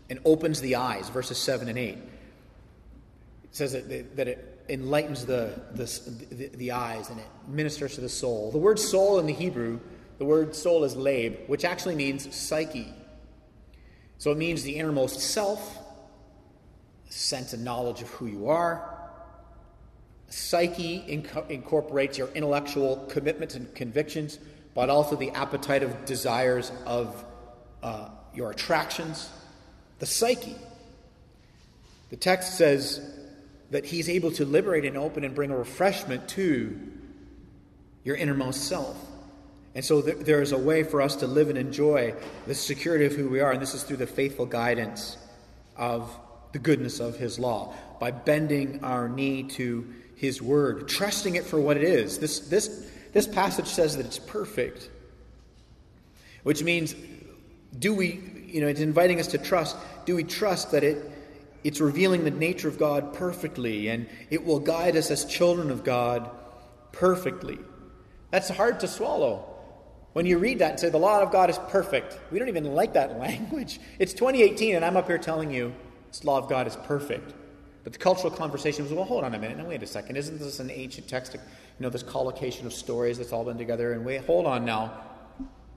and 0.09 0.19
opens 0.23 0.61
the 0.61 0.75
eyes, 0.75 1.09
verses 1.09 1.37
7 1.37 1.67
and 1.67 1.79
8. 1.79 1.93
It 1.93 2.01
says 3.51 3.73
that, 3.73 4.15
that 4.17 4.27
it 4.27 4.50
enlightens 4.69 5.25
the, 5.25 5.59
the, 5.73 6.35
the, 6.35 6.47
the 6.55 6.71
eyes 6.71 7.09
and 7.09 7.19
it 7.19 7.25
ministers 7.47 7.95
to 7.95 8.01
the 8.01 8.09
soul. 8.09 8.51
The 8.51 8.57
word 8.57 8.79
soul 8.79 9.19
in 9.19 9.25
the 9.25 9.33
Hebrew, 9.33 9.79
the 10.17 10.25
word 10.25 10.55
soul 10.55 10.83
is 10.83 10.95
lab, 10.95 11.37
which 11.47 11.65
actually 11.65 11.95
means 11.95 12.33
psyche. 12.35 12.93
So 14.17 14.31
it 14.31 14.37
means 14.37 14.63
the 14.63 14.75
innermost 14.75 15.19
self, 15.19 15.77
sense 17.09 17.53
and 17.53 17.63
knowledge 17.63 18.01
of 18.01 18.09
who 18.09 18.27
you 18.27 18.49
are, 18.49 18.91
Psyche 20.31 21.03
inc- 21.09 21.49
incorporates 21.49 22.17
your 22.17 22.29
intellectual 22.29 23.05
commitments 23.09 23.55
and 23.55 23.73
convictions, 23.75 24.39
but 24.73 24.89
also 24.89 25.17
the 25.17 25.29
appetite 25.31 25.83
of 25.83 26.05
desires 26.05 26.71
of 26.85 27.25
uh, 27.83 28.07
your 28.33 28.51
attractions. 28.51 29.29
The 29.99 30.05
psyche. 30.05 30.55
The 32.11 32.15
text 32.15 32.57
says 32.57 33.01
that 33.71 33.85
he's 33.85 34.07
able 34.07 34.31
to 34.31 34.45
liberate 34.45 34.85
and 34.85 34.97
open 34.97 35.23
and 35.23 35.33
bring 35.33 35.49
a 35.49 35.57
refreshment 35.57 36.27
to 36.27 36.77
your 38.03 38.15
innermost 38.15 38.65
self. 38.65 38.97
And 39.73 39.83
so 39.83 40.01
th- 40.01 40.17
there 40.17 40.41
is 40.41 40.51
a 40.51 40.57
way 40.57 40.83
for 40.83 41.01
us 41.01 41.15
to 41.17 41.27
live 41.27 41.49
and 41.49 41.57
enjoy 41.57 42.13
the 42.45 42.53
security 42.53 43.05
of 43.05 43.13
who 43.13 43.29
we 43.29 43.39
are, 43.39 43.51
and 43.51 43.61
this 43.61 43.73
is 43.73 43.83
through 43.83 43.97
the 43.97 44.07
faithful 44.07 44.45
guidance 44.45 45.17
of 45.77 46.13
the 46.51 46.59
goodness 46.59 46.99
of 46.99 47.15
his 47.15 47.39
law, 47.39 47.73
by 47.99 48.11
bending 48.11 48.83
our 48.83 49.07
knee 49.07 49.43
to 49.43 49.87
his 50.15 50.41
word, 50.41 50.89
trusting 50.89 51.35
it 51.35 51.45
for 51.45 51.59
what 51.59 51.77
it 51.77 51.83
is. 51.83 52.19
This, 52.19 52.39
this, 52.39 52.91
this 53.13 53.25
passage 53.25 53.67
says 53.67 53.95
that 53.95 54.05
it's 54.05 54.19
perfect, 54.19 54.89
which 56.43 56.63
means, 56.63 56.95
do 57.79 57.93
we, 57.93 58.21
you 58.45 58.59
know, 58.59 58.67
it's 58.67 58.81
inviting 58.81 59.19
us 59.19 59.27
to 59.27 59.37
trust. 59.37 59.77
Do 60.05 60.15
we 60.15 60.23
trust 60.23 60.71
that 60.71 60.83
it, 60.83 61.10
it's 61.63 61.79
revealing 61.79 62.23
the 62.23 62.31
nature 62.31 62.67
of 62.67 62.77
God 62.77 63.13
perfectly 63.13 63.89
and 63.89 64.07
it 64.29 64.45
will 64.45 64.59
guide 64.59 64.95
us 64.95 65.11
as 65.11 65.25
children 65.25 65.69
of 65.71 65.83
God 65.83 66.29
perfectly? 66.91 67.57
That's 68.31 68.49
hard 68.49 68.79
to 68.81 68.87
swallow. 68.87 69.47
When 70.13 70.25
you 70.25 70.39
read 70.39 70.59
that 70.59 70.71
and 70.71 70.79
say, 70.79 70.89
the 70.89 70.97
law 70.97 71.21
of 71.21 71.31
God 71.31 71.49
is 71.49 71.57
perfect, 71.69 72.19
we 72.31 72.39
don't 72.39 72.49
even 72.49 72.73
like 72.73 72.93
that 72.93 73.17
language. 73.19 73.79
It's 73.99 74.13
2018, 74.13 74.75
and 74.75 74.83
I'm 74.83 74.97
up 74.97 75.07
here 75.07 75.17
telling 75.17 75.51
you, 75.51 75.73
this 76.09 76.23
law 76.23 76.37
of 76.37 76.49
God 76.49 76.67
is 76.67 76.75
perfect. 76.75 77.33
But 77.83 77.93
the 77.93 77.99
cultural 77.99 78.31
conversation 78.31 78.83
was, 78.83 78.93
well, 78.93 79.05
hold 79.05 79.23
on 79.23 79.33
a 79.33 79.39
minute. 79.39 79.57
Now, 79.57 79.65
wait 79.65 79.81
a 79.81 79.87
second. 79.87 80.15
Isn't 80.15 80.37
this 80.37 80.59
an 80.59 80.69
ancient 80.69 81.07
text? 81.07 81.33
You 81.33 81.39
know, 81.79 81.89
this 81.89 82.03
collocation 82.03 82.67
of 82.67 82.73
stories 82.73 83.17
that's 83.17 83.31
all 83.31 83.43
been 83.43 83.57
together. 83.57 83.93
And 83.93 84.05
wait, 84.05 84.23
hold 84.25 84.45
on 84.45 84.65
now. 84.65 85.01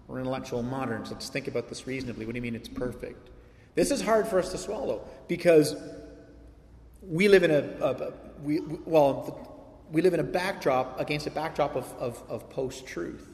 We're 0.07 0.19
intellectual 0.19 0.63
moderns. 0.63 1.11
Let's 1.11 1.31
think 1.31 1.49
about 1.49 1.69
this 1.69 1.87
reasonably. 1.87 2.27
What 2.27 2.33
do 2.33 2.39
you 2.39 2.43
mean 2.43 2.55
it's 2.55 2.69
perfect? 2.69 3.31
This 3.75 3.91
is 3.91 4.01
hard 4.01 4.29
for 4.29 4.39
us 4.39 4.53
to 4.53 4.59
swallow 4.59 5.07
because 5.29 5.77
we 7.03 7.29
live 7.29 7.43
in 7.43 7.51
a, 7.51 7.61
a, 7.85 8.13
we, 8.43 8.61
well, 8.85 9.51
we 9.91 10.03
live 10.03 10.15
in 10.15 10.21
a 10.21 10.25
backdrop 10.25 10.99
against 11.01 11.27
a 11.27 11.31
backdrop 11.31 11.77
of, 11.77 11.93
of, 11.99 12.23
of 12.29 12.49
post 12.51 12.87
truth. 12.87 13.29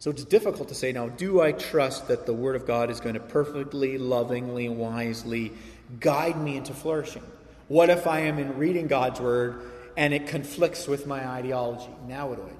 So 0.00 0.10
it's 0.10 0.24
difficult 0.24 0.68
to 0.68 0.74
say 0.74 0.92
now, 0.92 1.08
do 1.08 1.40
I 1.40 1.52
trust 1.52 2.08
that 2.08 2.26
the 2.26 2.32
Word 2.32 2.54
of 2.54 2.66
God 2.66 2.90
is 2.90 3.00
going 3.00 3.14
to 3.14 3.20
perfectly, 3.20 3.98
lovingly, 3.98 4.68
wisely 4.68 5.52
guide 5.98 6.40
me 6.40 6.56
into 6.56 6.72
flourishing? 6.72 7.24
What 7.66 7.90
if 7.90 8.06
I 8.06 8.20
am 8.20 8.38
in 8.38 8.56
reading 8.58 8.86
God's 8.86 9.20
Word 9.20 9.62
and 9.96 10.14
it 10.14 10.26
conflicts 10.28 10.86
with 10.86 11.06
my 11.06 11.26
ideology? 11.26 11.90
Now 12.06 12.28
what 12.28 12.36
do 12.36 12.44
I 12.44 12.50
do? 12.50 12.54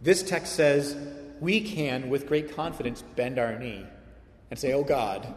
This 0.00 0.22
text 0.22 0.54
says 0.54 0.96
we 1.40 1.60
can, 1.60 2.08
with 2.08 2.26
great 2.26 2.56
confidence, 2.56 3.02
bend 3.14 3.38
our 3.38 3.56
knee 3.58 3.86
and 4.50 4.58
say, 4.58 4.72
Oh 4.72 4.82
God, 4.82 5.32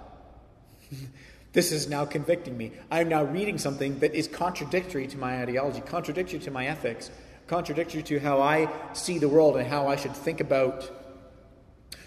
this 1.54 1.72
is 1.72 1.88
now 1.90 2.06
convicting 2.06 2.58
me. 2.58 2.72
I'm 2.92 3.10
now 3.10 3.24
reading 3.24 3.58
something 3.58 4.00
that 4.00 4.14
is 4.14 4.28
contradictory 4.28 5.08
to 5.08 5.18
my 5.18 5.42
ideology, 5.42 5.82
contradictory 5.82 6.40
to 6.40 6.52
my 6.52 6.68
ethics, 6.68 7.12
contradictory 7.48 8.04
to 8.04 8.20
how 8.20 8.42
I 8.42 8.70
see 8.94 9.20
the 9.20 9.30
world 9.30 9.58
and 9.58 9.68
how 9.68 9.88
I 9.88 9.96
should 9.96 10.16
think 10.16 10.42
about 10.42 10.90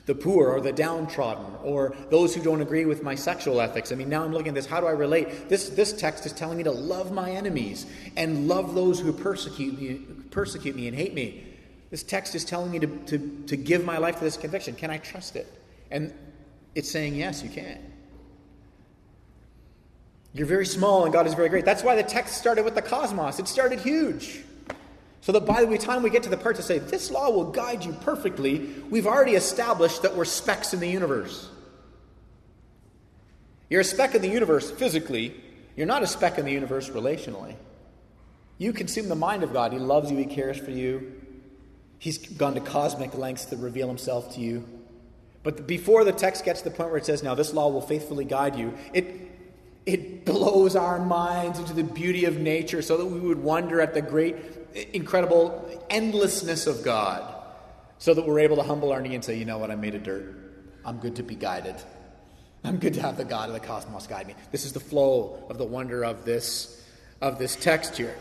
the 0.08 0.14
poor 0.14 0.48
or 0.48 0.60
the 0.60 0.72
downtrodden 0.72 1.44
or 1.62 1.94
those 2.10 2.34
who 2.34 2.42
don't 2.42 2.62
agree 2.62 2.86
with 2.86 3.02
my 3.02 3.14
sexual 3.14 3.60
ethics. 3.60 3.92
I 3.92 3.94
mean, 3.94 4.08
now 4.08 4.24
I'm 4.24 4.32
looking 4.32 4.48
at 4.48 4.54
this. 4.54 4.64
How 4.64 4.80
do 4.80 4.86
I 4.86 4.92
relate? 4.92 5.50
This, 5.50 5.68
this 5.68 5.92
text 5.92 6.24
is 6.24 6.32
telling 6.32 6.56
me 6.56 6.64
to 6.64 6.70
love 6.70 7.12
my 7.12 7.30
enemies 7.30 7.84
and 8.16 8.48
love 8.48 8.74
those 8.74 8.98
who 8.98 9.12
persecute 9.12 9.78
me, 9.78 10.00
persecute 10.30 10.74
me 10.74 10.88
and 10.88 10.96
hate 10.96 11.12
me. 11.12 11.44
This 11.90 12.02
text 12.02 12.34
is 12.34 12.44
telling 12.44 12.70
me 12.70 12.78
to, 12.78 12.86
to, 12.86 13.44
to 13.48 13.56
give 13.56 13.84
my 13.84 13.98
life 13.98 14.16
to 14.18 14.24
this 14.24 14.38
conviction. 14.38 14.74
Can 14.74 14.90
I 14.90 14.96
trust 14.98 15.36
it? 15.36 15.46
And 15.90 16.12
it's 16.74 16.90
saying, 16.90 17.14
yes, 17.14 17.42
you 17.42 17.50
can. 17.50 17.78
You're 20.38 20.46
very 20.46 20.66
small 20.66 21.02
and 21.02 21.12
God 21.12 21.26
is 21.26 21.34
very 21.34 21.48
great. 21.48 21.64
That's 21.64 21.82
why 21.82 21.96
the 21.96 22.04
text 22.04 22.36
started 22.36 22.64
with 22.64 22.76
the 22.76 22.82
cosmos. 22.82 23.40
It 23.40 23.48
started 23.48 23.80
huge. 23.80 24.44
So 25.20 25.32
that 25.32 25.44
by 25.44 25.64
the 25.64 25.76
time 25.76 26.04
we 26.04 26.10
get 26.10 26.22
to 26.22 26.28
the 26.28 26.36
part 26.36 26.54
to 26.56 26.62
say, 26.62 26.78
this 26.78 27.10
law 27.10 27.28
will 27.28 27.50
guide 27.50 27.84
you 27.84 27.92
perfectly, 28.02 28.72
we've 28.88 29.08
already 29.08 29.32
established 29.32 30.02
that 30.02 30.14
we're 30.14 30.24
specks 30.24 30.72
in 30.72 30.78
the 30.78 30.88
universe. 30.88 31.50
You're 33.68 33.80
a 33.80 33.84
speck 33.84 34.14
in 34.14 34.22
the 34.22 34.28
universe 34.28 34.70
physically, 34.70 35.34
you're 35.74 35.88
not 35.88 36.04
a 36.04 36.06
speck 36.06 36.38
in 36.38 36.44
the 36.44 36.52
universe 36.52 36.88
relationally. 36.88 37.56
You 38.58 38.72
consume 38.72 39.08
the 39.08 39.16
mind 39.16 39.42
of 39.42 39.52
God. 39.52 39.72
He 39.72 39.80
loves 39.80 40.08
you, 40.10 40.16
He 40.16 40.24
cares 40.24 40.56
for 40.56 40.70
you. 40.70 41.20
He's 41.98 42.18
gone 42.18 42.54
to 42.54 42.60
cosmic 42.60 43.16
lengths 43.18 43.46
to 43.46 43.56
reveal 43.56 43.88
Himself 43.88 44.34
to 44.36 44.40
you. 44.40 44.64
But 45.42 45.66
before 45.66 46.04
the 46.04 46.12
text 46.12 46.44
gets 46.44 46.62
to 46.62 46.70
the 46.70 46.76
point 46.76 46.90
where 46.90 46.98
it 46.98 47.06
says, 47.06 47.24
Now 47.24 47.34
this 47.34 47.52
law 47.52 47.68
will 47.68 47.80
faithfully 47.80 48.24
guide 48.24 48.56
you, 48.56 48.74
it, 48.94 49.27
blows 50.28 50.76
our 50.76 50.98
minds 50.98 51.58
into 51.58 51.72
the 51.72 51.82
beauty 51.82 52.24
of 52.26 52.38
nature 52.38 52.82
so 52.82 52.96
that 52.96 53.06
we 53.06 53.18
would 53.18 53.42
wonder 53.42 53.80
at 53.80 53.94
the 53.94 54.02
great 54.02 54.36
incredible 54.92 55.86
endlessness 55.90 56.66
of 56.66 56.84
God 56.84 57.34
so 57.98 58.14
that 58.14 58.26
we're 58.26 58.40
able 58.40 58.56
to 58.56 58.62
humble 58.62 58.92
our 58.92 59.00
knee 59.00 59.14
and 59.14 59.24
say, 59.24 59.36
you 59.36 59.44
know 59.44 59.58
what, 59.58 59.70
I'm 59.70 59.80
made 59.80 59.94
of 59.94 60.02
dirt. 60.02 60.34
I'm 60.84 60.98
good 60.98 61.16
to 61.16 61.22
be 61.22 61.34
guided. 61.34 61.76
I'm 62.64 62.78
good 62.78 62.94
to 62.94 63.02
have 63.02 63.16
the 63.16 63.24
God 63.24 63.48
of 63.48 63.54
the 63.54 63.60
cosmos 63.60 64.06
guide 64.06 64.26
me. 64.26 64.34
This 64.52 64.64
is 64.64 64.72
the 64.72 64.80
flow 64.80 65.44
of 65.48 65.58
the 65.58 65.64
wonder 65.64 66.04
of 66.04 66.24
this, 66.24 66.84
of 67.20 67.38
this 67.38 67.56
text 67.56 67.96
here. 67.96 68.16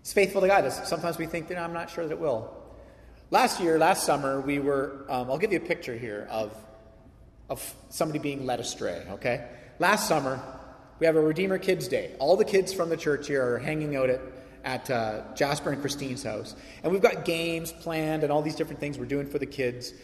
It's 0.00 0.12
faithful 0.12 0.40
to 0.40 0.48
guide 0.48 0.64
us. 0.64 0.88
Sometimes 0.88 1.18
we 1.18 1.26
think 1.26 1.48
that 1.48 1.58
I'm 1.58 1.72
not 1.72 1.90
sure 1.90 2.04
that 2.04 2.12
it 2.12 2.20
will. 2.20 2.52
Last 3.30 3.60
year, 3.60 3.78
last 3.78 4.04
summer, 4.04 4.40
we 4.40 4.60
were, 4.60 5.04
um, 5.08 5.30
I'll 5.30 5.38
give 5.38 5.52
you 5.52 5.58
a 5.58 5.66
picture 5.66 5.96
here 5.96 6.28
of, 6.30 6.56
of 7.50 7.74
somebody 7.90 8.20
being 8.20 8.46
led 8.46 8.60
astray, 8.60 9.04
okay? 9.10 9.48
Last 9.80 10.06
summer, 10.06 10.40
we 10.98 11.06
have 11.06 11.16
a 11.16 11.20
Redeemer 11.20 11.58
Kids 11.58 11.88
Day. 11.88 12.14
All 12.18 12.36
the 12.36 12.44
kids 12.44 12.72
from 12.72 12.88
the 12.88 12.96
church 12.96 13.26
here 13.26 13.54
are 13.54 13.58
hanging 13.58 13.96
out 13.96 14.10
at 14.10 14.20
at 14.66 14.90
uh, 14.90 15.22
Jasper 15.34 15.70
and 15.70 15.80
Christine's 15.80 16.24
house. 16.24 16.56
And 16.82 16.92
we've 16.92 17.00
got 17.00 17.24
games 17.24 17.70
planned 17.70 18.24
and 18.24 18.32
all 18.32 18.42
these 18.42 18.56
different 18.56 18.80
things 18.80 18.98
we're 18.98 19.06
doing 19.06 19.26
for 19.26 19.38
the 19.38 19.46
kids. 19.46 19.94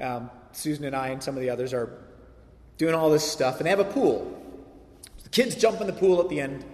Um, 0.00 0.30
Susan 0.52 0.84
and 0.84 0.96
I 0.96 1.08
and 1.08 1.22
some 1.22 1.36
of 1.36 1.42
the 1.42 1.50
others 1.50 1.74
are 1.74 2.02
doing 2.78 2.94
all 2.94 3.10
this 3.10 3.30
stuff, 3.30 3.58
and 3.58 3.66
they 3.66 3.70
have 3.70 3.78
a 3.78 3.84
pool. 3.84 4.42
The 5.22 5.28
kids 5.28 5.54
jump 5.54 5.82
in 5.82 5.86
the 5.86 5.92
pool 5.92 6.20
at 6.20 6.30
the 6.30 6.40
end 6.40 6.64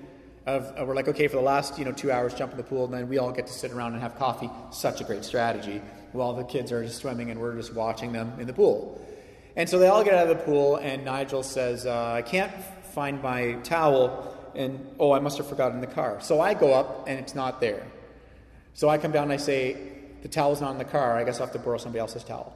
of, 0.47 0.73
uh, 0.79 0.85
we're 0.85 0.95
like, 0.95 1.09
okay, 1.09 1.27
for 1.27 1.37
the 1.37 1.43
last 1.43 1.79
you 1.79 1.85
know 1.85 1.93
two 1.93 2.13
hours, 2.13 2.33
jump 2.33 2.53
in 2.53 2.59
the 2.59 2.65
pool, 2.65 2.85
and 2.85 2.95
then 2.95 3.09
we 3.09 3.19
all 3.19 3.33
get 3.33 3.49
to 3.49 3.53
sit 3.53 3.73
around 3.73 3.95
and 3.95 4.03
have 4.03 4.17
coffee. 4.17 4.51
Such 4.71 5.01
a 5.01 5.05
great 5.05 5.25
strategy. 5.25 5.83
While 6.13 6.35
the 6.35 6.45
kids 6.45 6.71
are 6.71 6.85
just 6.85 6.99
swimming 6.99 7.31
and 7.31 7.41
we're 7.41 7.57
just 7.57 7.75
watching 7.75 8.13
them 8.13 8.35
in 8.39 8.47
the 8.47 8.53
pool. 8.53 9.01
And 9.57 9.69
so 9.69 9.79
they 9.79 9.89
all 9.89 10.05
get 10.05 10.15
out 10.15 10.29
of 10.29 10.39
the 10.39 10.45
pool, 10.45 10.77
and 10.77 11.05
Nigel 11.05 11.43
says, 11.43 11.87
uh, 11.87 12.13
I 12.13 12.23
can't 12.23 12.53
find 12.93 13.23
my 13.23 13.55
towel 13.65 14.37
and 14.55 14.95
oh, 14.99 15.13
I 15.13 15.19
must 15.19 15.39
have 15.39 15.49
forgotten 15.49 15.81
the 15.81 15.87
car. 15.87 16.21
So 16.21 16.41
I 16.41 16.55
go 16.55 16.75
up 16.75 17.09
and 17.09 17.19
it's 17.19 17.35
not 17.35 17.61
there. 17.61 17.83
So 18.75 18.89
I 18.89 18.99
come 18.99 19.13
down 19.13 19.25
and 19.25 19.33
I 19.33 19.37
say, 19.39 19.77
the 20.23 20.29
towel's 20.29 20.61
not 20.61 20.73
in 20.73 20.79
the 20.79 20.85
car. 20.85 21.17
I 21.17 21.25
guess 21.25 21.41
I'll 21.41 21.47
have 21.47 21.53
to 21.55 21.59
borrow 21.59 21.79
somebody 21.79 22.01
else's 22.01 22.25
towel. 22.25 22.55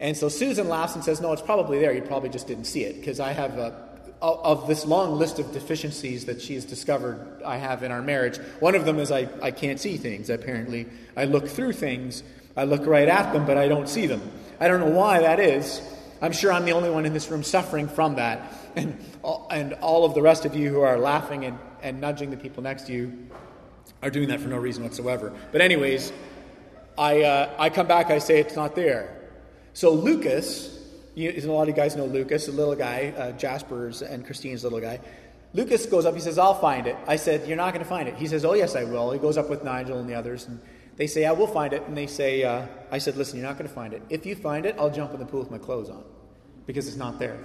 And 0.00 0.16
so 0.16 0.28
Susan 0.28 0.68
laughs 0.68 0.94
and 0.94 1.04
says, 1.04 1.20
no, 1.20 1.32
it's 1.32 1.42
probably 1.42 1.78
there. 1.78 1.92
You 1.92 2.02
probably 2.02 2.28
just 2.28 2.46
didn't 2.46 2.64
see 2.64 2.82
it 2.84 2.96
because 2.96 3.20
I 3.20 3.32
have 3.32 3.58
a, 3.58 3.74
of 4.20 4.66
this 4.66 4.86
long 4.86 5.18
list 5.18 5.38
of 5.38 5.52
deficiencies 5.52 6.24
that 6.26 6.40
she 6.40 6.54
has 6.54 6.64
discovered 6.64 7.42
I 7.44 7.56
have 7.56 7.82
in 7.82 7.92
our 7.92 8.02
marriage. 8.02 8.38
One 8.60 8.74
of 8.74 8.84
them 8.84 8.98
is 8.98 9.10
I, 9.10 9.28
I 9.42 9.50
can't 9.50 9.78
see 9.78 9.96
things, 9.96 10.30
apparently. 10.30 10.86
I 11.16 11.24
look 11.24 11.48
through 11.48 11.72
things, 11.72 12.22
I 12.56 12.64
look 12.64 12.86
right 12.86 13.08
at 13.08 13.32
them, 13.32 13.46
but 13.46 13.58
I 13.58 13.68
don't 13.68 13.88
see 13.88 14.06
them. 14.06 14.22
I 14.60 14.68
don't 14.68 14.80
know 14.80 14.96
why 14.96 15.20
that 15.20 15.40
is. 15.40 15.82
I'm 16.20 16.32
sure 16.32 16.52
I'm 16.52 16.64
the 16.64 16.72
only 16.72 16.90
one 16.90 17.04
in 17.04 17.12
this 17.12 17.28
room 17.30 17.42
suffering 17.42 17.88
from 17.88 18.14
that 18.14 18.61
and, 18.76 18.98
and 19.50 19.74
all 19.74 20.04
of 20.04 20.14
the 20.14 20.22
rest 20.22 20.44
of 20.44 20.54
you 20.54 20.70
who 20.70 20.80
are 20.80 20.98
laughing 20.98 21.44
and, 21.44 21.58
and 21.82 22.00
nudging 22.00 22.30
the 22.30 22.36
people 22.36 22.62
next 22.62 22.86
to 22.86 22.92
you 22.92 23.28
are 24.02 24.10
doing 24.10 24.28
that 24.28 24.40
for 24.40 24.48
no 24.48 24.58
reason 24.58 24.82
whatsoever. 24.82 25.32
But, 25.50 25.60
anyways, 25.60 26.12
I, 26.98 27.22
uh, 27.22 27.54
I 27.58 27.70
come 27.70 27.86
back, 27.86 28.10
I 28.10 28.18
say 28.18 28.40
it's 28.40 28.56
not 28.56 28.74
there. 28.74 29.28
So, 29.72 29.92
Lucas, 29.92 30.78
you, 31.14 31.30
a 31.30 31.40
lot 31.46 31.62
of 31.62 31.68
you 31.68 31.74
guys 31.74 31.96
know 31.96 32.06
Lucas, 32.06 32.46
the 32.46 32.52
little 32.52 32.74
guy, 32.74 33.14
uh, 33.16 33.32
Jasper's 33.32 34.02
and 34.02 34.24
Christine's 34.24 34.64
little 34.64 34.80
guy. 34.80 35.00
Lucas 35.54 35.84
goes 35.86 36.06
up, 36.06 36.14
he 36.14 36.20
says, 36.20 36.38
I'll 36.38 36.54
find 36.54 36.86
it. 36.86 36.96
I 37.06 37.16
said, 37.16 37.46
You're 37.46 37.56
not 37.56 37.74
going 37.74 37.84
to 37.84 37.88
find 37.88 38.08
it. 38.08 38.16
He 38.16 38.26
says, 38.26 38.44
Oh, 38.44 38.54
yes, 38.54 38.74
I 38.74 38.84
will. 38.84 39.10
He 39.12 39.18
goes 39.18 39.36
up 39.36 39.50
with 39.50 39.62
Nigel 39.64 39.98
and 39.98 40.08
the 40.08 40.14
others, 40.14 40.46
and 40.46 40.60
they 40.96 41.06
say, 41.06 41.26
I 41.26 41.32
will 41.32 41.46
find 41.46 41.72
it. 41.72 41.82
And 41.86 41.96
they 41.96 42.06
say, 42.06 42.42
uh, 42.42 42.66
I 42.90 42.98
said, 42.98 43.16
Listen, 43.16 43.38
you're 43.38 43.46
not 43.46 43.58
going 43.58 43.68
to 43.68 43.74
find 43.74 43.92
it. 43.92 44.02
If 44.08 44.24
you 44.24 44.34
find 44.34 44.64
it, 44.64 44.76
I'll 44.78 44.90
jump 44.90 45.12
in 45.12 45.20
the 45.20 45.26
pool 45.26 45.40
with 45.40 45.50
my 45.50 45.58
clothes 45.58 45.90
on 45.90 46.04
because 46.66 46.88
it's 46.88 46.96
not 46.96 47.18
there. 47.18 47.38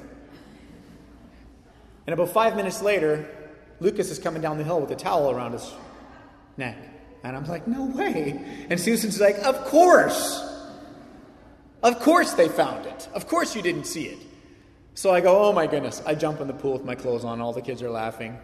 And 2.07 2.13
about 2.13 2.29
five 2.29 2.55
minutes 2.55 2.81
later, 2.81 3.29
Lucas 3.79 4.09
is 4.09 4.17
coming 4.17 4.41
down 4.41 4.57
the 4.57 4.63
hill 4.63 4.79
with 4.79 4.89
a 4.91 4.95
towel 4.95 5.29
around 5.29 5.51
his 5.51 5.71
neck. 6.55 6.77
And 7.23 7.35
I'm 7.35 7.45
like, 7.45 7.67
no 7.67 7.85
way. 7.85 8.65
And 8.69 8.79
Susan's 8.79 9.19
like, 9.19 9.37
of 9.45 9.65
course. 9.65 10.43
Of 11.83 11.99
course 11.99 12.33
they 12.33 12.47
found 12.47 12.85
it. 12.85 13.07
Of 13.13 13.27
course 13.27 13.55
you 13.55 13.61
didn't 13.61 13.85
see 13.85 14.05
it. 14.05 14.19
So 14.93 15.11
I 15.11 15.21
go, 15.21 15.49
oh 15.49 15.53
my 15.53 15.67
goodness. 15.67 16.01
I 16.05 16.15
jump 16.15 16.41
in 16.41 16.47
the 16.47 16.53
pool 16.53 16.73
with 16.73 16.85
my 16.85 16.95
clothes 16.95 17.25
on. 17.25 17.41
All 17.41 17.53
the 17.53 17.61
kids 17.61 17.83
are 17.83 17.89
laughing. 17.89 18.37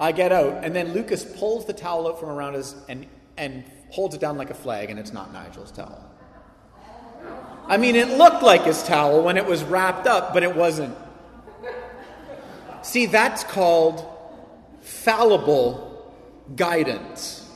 I 0.00 0.12
get 0.12 0.32
out, 0.32 0.64
and 0.64 0.74
then 0.74 0.92
Lucas 0.92 1.24
pulls 1.24 1.66
the 1.66 1.72
towel 1.72 2.06
out 2.06 2.20
from 2.20 2.30
around 2.30 2.54
his 2.54 2.74
and, 2.88 3.06
and 3.36 3.64
holds 3.90 4.14
it 4.14 4.20
down 4.20 4.38
like 4.38 4.50
a 4.50 4.54
flag, 4.54 4.90
and 4.90 4.98
it's 4.98 5.12
not 5.12 5.32
Nigel's 5.32 5.72
towel. 5.72 6.04
I 7.66 7.76
mean, 7.76 7.96
it 7.96 8.16
looked 8.16 8.42
like 8.42 8.62
his 8.62 8.82
towel 8.84 9.22
when 9.22 9.36
it 9.36 9.44
was 9.44 9.64
wrapped 9.64 10.06
up, 10.06 10.32
but 10.32 10.42
it 10.42 10.54
wasn't. 10.54 10.96
See, 12.88 13.04
that's 13.04 13.44
called 13.44 14.02
fallible 14.80 16.10
guidance. 16.56 17.46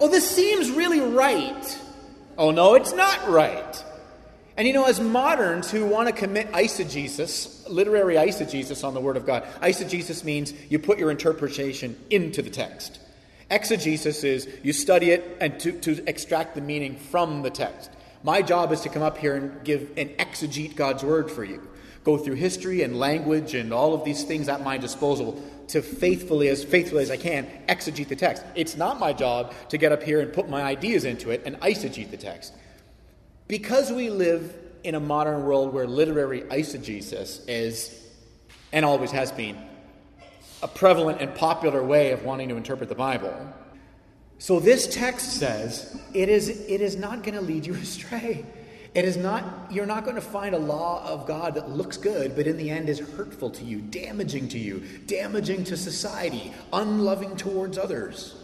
Oh, 0.00 0.08
this 0.08 0.28
seems 0.28 0.72
really 0.72 0.98
right. 0.98 1.78
Oh, 2.36 2.50
no, 2.50 2.74
it's 2.74 2.92
not 2.92 3.28
right. 3.28 3.84
And 4.56 4.66
you 4.66 4.74
know, 4.74 4.86
as 4.86 4.98
moderns 4.98 5.70
who 5.70 5.86
want 5.86 6.08
to 6.08 6.12
commit 6.12 6.50
eisegesis, 6.50 7.70
literary 7.70 8.16
eisegesis 8.16 8.82
on 8.82 8.92
the 8.92 9.00
Word 9.00 9.16
of 9.16 9.24
God, 9.24 9.44
eisegesis 9.60 10.24
means 10.24 10.52
you 10.68 10.80
put 10.80 10.98
your 10.98 11.12
interpretation 11.12 11.96
into 12.10 12.42
the 12.42 12.50
text. 12.50 12.98
Exegesis 13.52 14.24
is 14.24 14.48
you 14.64 14.72
study 14.72 15.12
it 15.12 15.36
and 15.40 15.60
to, 15.60 15.78
to 15.78 16.04
extract 16.08 16.56
the 16.56 16.60
meaning 16.60 16.96
from 16.96 17.42
the 17.42 17.50
text. 17.50 17.88
My 18.24 18.42
job 18.42 18.72
is 18.72 18.80
to 18.80 18.88
come 18.88 19.02
up 19.02 19.18
here 19.18 19.36
and 19.36 19.62
give 19.62 19.92
and 19.96 20.10
exegete 20.18 20.74
God's 20.74 21.04
Word 21.04 21.30
for 21.30 21.44
you. 21.44 21.68
Go 22.04 22.18
through 22.18 22.34
history 22.34 22.82
and 22.82 22.98
language 22.98 23.54
and 23.54 23.72
all 23.72 23.94
of 23.94 24.04
these 24.04 24.24
things 24.24 24.48
at 24.48 24.62
my 24.62 24.76
disposal 24.76 25.42
to 25.68 25.82
faithfully, 25.82 26.48
as 26.48 26.64
faithfully 26.64 27.02
as 27.02 27.10
I 27.10 27.16
can, 27.16 27.46
exegete 27.68 28.08
the 28.08 28.16
text. 28.16 28.44
It's 28.54 28.76
not 28.76 28.98
my 28.98 29.12
job 29.12 29.54
to 29.68 29.78
get 29.78 29.92
up 29.92 30.02
here 30.02 30.20
and 30.20 30.32
put 30.32 30.48
my 30.48 30.62
ideas 30.62 31.04
into 31.04 31.30
it 31.30 31.42
and 31.46 31.58
eisegete 31.60 32.10
the 32.10 32.16
text. 32.16 32.52
Because 33.48 33.92
we 33.92 34.10
live 34.10 34.54
in 34.84 34.94
a 34.94 35.00
modern 35.00 35.44
world 35.44 35.72
where 35.72 35.86
literary 35.86 36.42
eisegesis 36.42 37.42
is, 37.48 37.98
and 38.72 38.84
always 38.84 39.10
has 39.12 39.30
been, 39.30 39.56
a 40.62 40.68
prevalent 40.68 41.20
and 41.20 41.34
popular 41.34 41.82
way 41.82 42.12
of 42.12 42.24
wanting 42.24 42.48
to 42.48 42.56
interpret 42.56 42.88
the 42.88 42.94
Bible. 42.94 43.34
So 44.38 44.58
this 44.58 44.92
text 44.92 45.38
says 45.38 46.00
it 46.14 46.28
is, 46.28 46.48
it 46.48 46.80
is 46.80 46.96
not 46.96 47.22
going 47.22 47.34
to 47.34 47.40
lead 47.40 47.66
you 47.66 47.74
astray. 47.82 48.44
It 48.94 49.04
is 49.06 49.16
not, 49.16 49.70
you're 49.70 49.86
not 49.86 50.04
going 50.04 50.16
to 50.16 50.22
find 50.22 50.54
a 50.54 50.58
law 50.58 51.02
of 51.06 51.26
God 51.26 51.54
that 51.54 51.70
looks 51.70 51.96
good, 51.96 52.36
but 52.36 52.46
in 52.46 52.58
the 52.58 52.68
end 52.68 52.90
is 52.90 52.98
hurtful 52.98 53.50
to 53.50 53.64
you, 53.64 53.80
damaging 53.80 54.48
to 54.48 54.58
you, 54.58 54.82
damaging 55.06 55.64
to 55.64 55.76
society, 55.76 56.52
unloving 56.72 57.36
towards 57.36 57.78
others. 57.78 58.36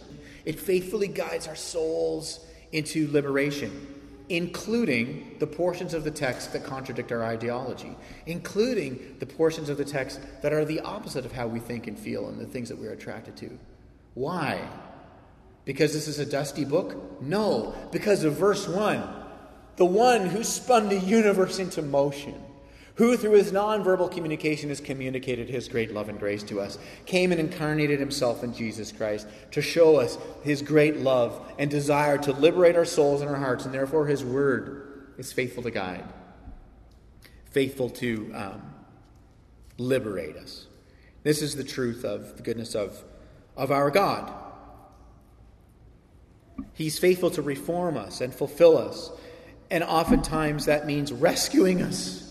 It 0.45 0.59
faithfully 0.59 1.07
guides 1.07 1.47
our 1.47 1.55
souls 1.55 2.45
into 2.71 3.11
liberation 3.11 3.95
including 4.29 5.35
the 5.39 5.47
portions 5.47 5.93
of 5.93 6.03
the 6.03 6.11
text 6.11 6.53
that 6.53 6.63
contradict 6.63 7.11
our 7.11 7.23
ideology, 7.23 7.95
including 8.27 9.15
the 9.19 9.25
portions 9.25 9.69
of 9.69 9.77
the 9.77 9.85
text 9.85 10.19
that 10.43 10.53
are 10.53 10.63
the 10.63 10.79
opposite 10.81 11.25
of 11.25 11.31
how 11.31 11.47
we 11.47 11.59
think 11.59 11.87
and 11.87 11.97
feel 11.97 12.27
and 12.27 12.39
the 12.39 12.45
things 12.45 12.69
that 12.69 12.77
we're 12.77 12.93
attracted 12.93 13.35
to. 13.35 13.57
Why? 14.13 14.69
Because 15.65 15.93
this 15.93 16.07
is 16.07 16.19
a 16.19 16.25
dusty 16.25 16.63
book? 16.63 17.21
No, 17.21 17.73
because 17.91 18.23
of 18.23 18.35
verse 18.35 18.67
1. 18.67 19.18
The 19.79 19.85
one 19.85 20.27
who 20.27 20.43
spun 20.43 20.89
the 20.89 20.99
universe 20.99 21.57
into 21.57 21.81
motion 21.81 22.35
who 22.95 23.15
through 23.15 23.31
his 23.31 23.53
nonverbal 23.53 24.11
communication 24.11 24.67
has 24.67 24.81
communicated 24.81 25.47
his 25.47 25.69
great 25.69 25.93
love 25.93 26.09
and 26.09 26.19
grace 26.19 26.43
to 26.43 26.59
us, 26.59 26.77
came 27.05 27.31
and 27.31 27.39
incarnated 27.39 27.97
himself 27.97 28.43
in 28.43 28.53
Jesus 28.53 28.91
Christ 28.91 29.25
to 29.51 29.61
show 29.61 29.95
us 29.95 30.17
his 30.43 30.61
great 30.61 30.97
love 30.97 31.41
and 31.57 31.71
desire 31.71 32.17
to 32.17 32.33
liberate 32.33 32.75
our 32.75 32.83
souls 32.83 33.21
and 33.21 33.29
our 33.29 33.37
hearts, 33.37 33.63
and 33.63 33.73
therefore 33.73 34.05
his 34.05 34.21
word 34.21 35.13
is 35.17 35.31
faithful 35.31 35.63
to 35.63 35.71
guide, 35.71 36.03
faithful 37.51 37.89
to 37.89 38.29
um, 38.35 38.61
liberate 39.77 40.35
us. 40.35 40.67
This 41.23 41.41
is 41.41 41.55
the 41.55 41.63
truth 41.63 42.03
of 42.03 42.35
the 42.35 42.43
goodness 42.43 42.75
of, 42.75 43.01
of 43.55 43.71
our 43.71 43.89
God. 43.89 44.29
He's 46.73 46.99
faithful 46.99 47.31
to 47.31 47.41
reform 47.41 47.95
us 47.95 48.19
and 48.19 48.35
fulfill 48.35 48.77
us. 48.77 49.09
And 49.71 49.83
oftentimes 49.83 50.65
that 50.65 50.85
means 50.87 51.11
rescuing 51.13 51.81
us 51.81 52.29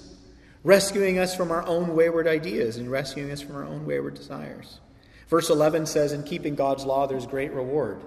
rescuing 0.65 1.19
us 1.19 1.35
from 1.35 1.51
our 1.51 1.65
own 1.67 1.95
wayward 1.95 2.27
ideas 2.27 2.77
and 2.77 2.91
rescuing 2.91 3.31
us 3.31 3.41
from 3.41 3.57
our 3.57 3.65
own 3.65 3.87
wayward 3.87 4.15
desires. 4.15 4.81
Verse 5.29 5.51
11 5.51 5.87
says, 5.87 6.13
In 6.13 6.23
keeping 6.23 6.55
God's 6.55 6.85
law, 6.85 7.07
there's 7.07 7.27
great 7.27 7.53
reward. 7.53 8.03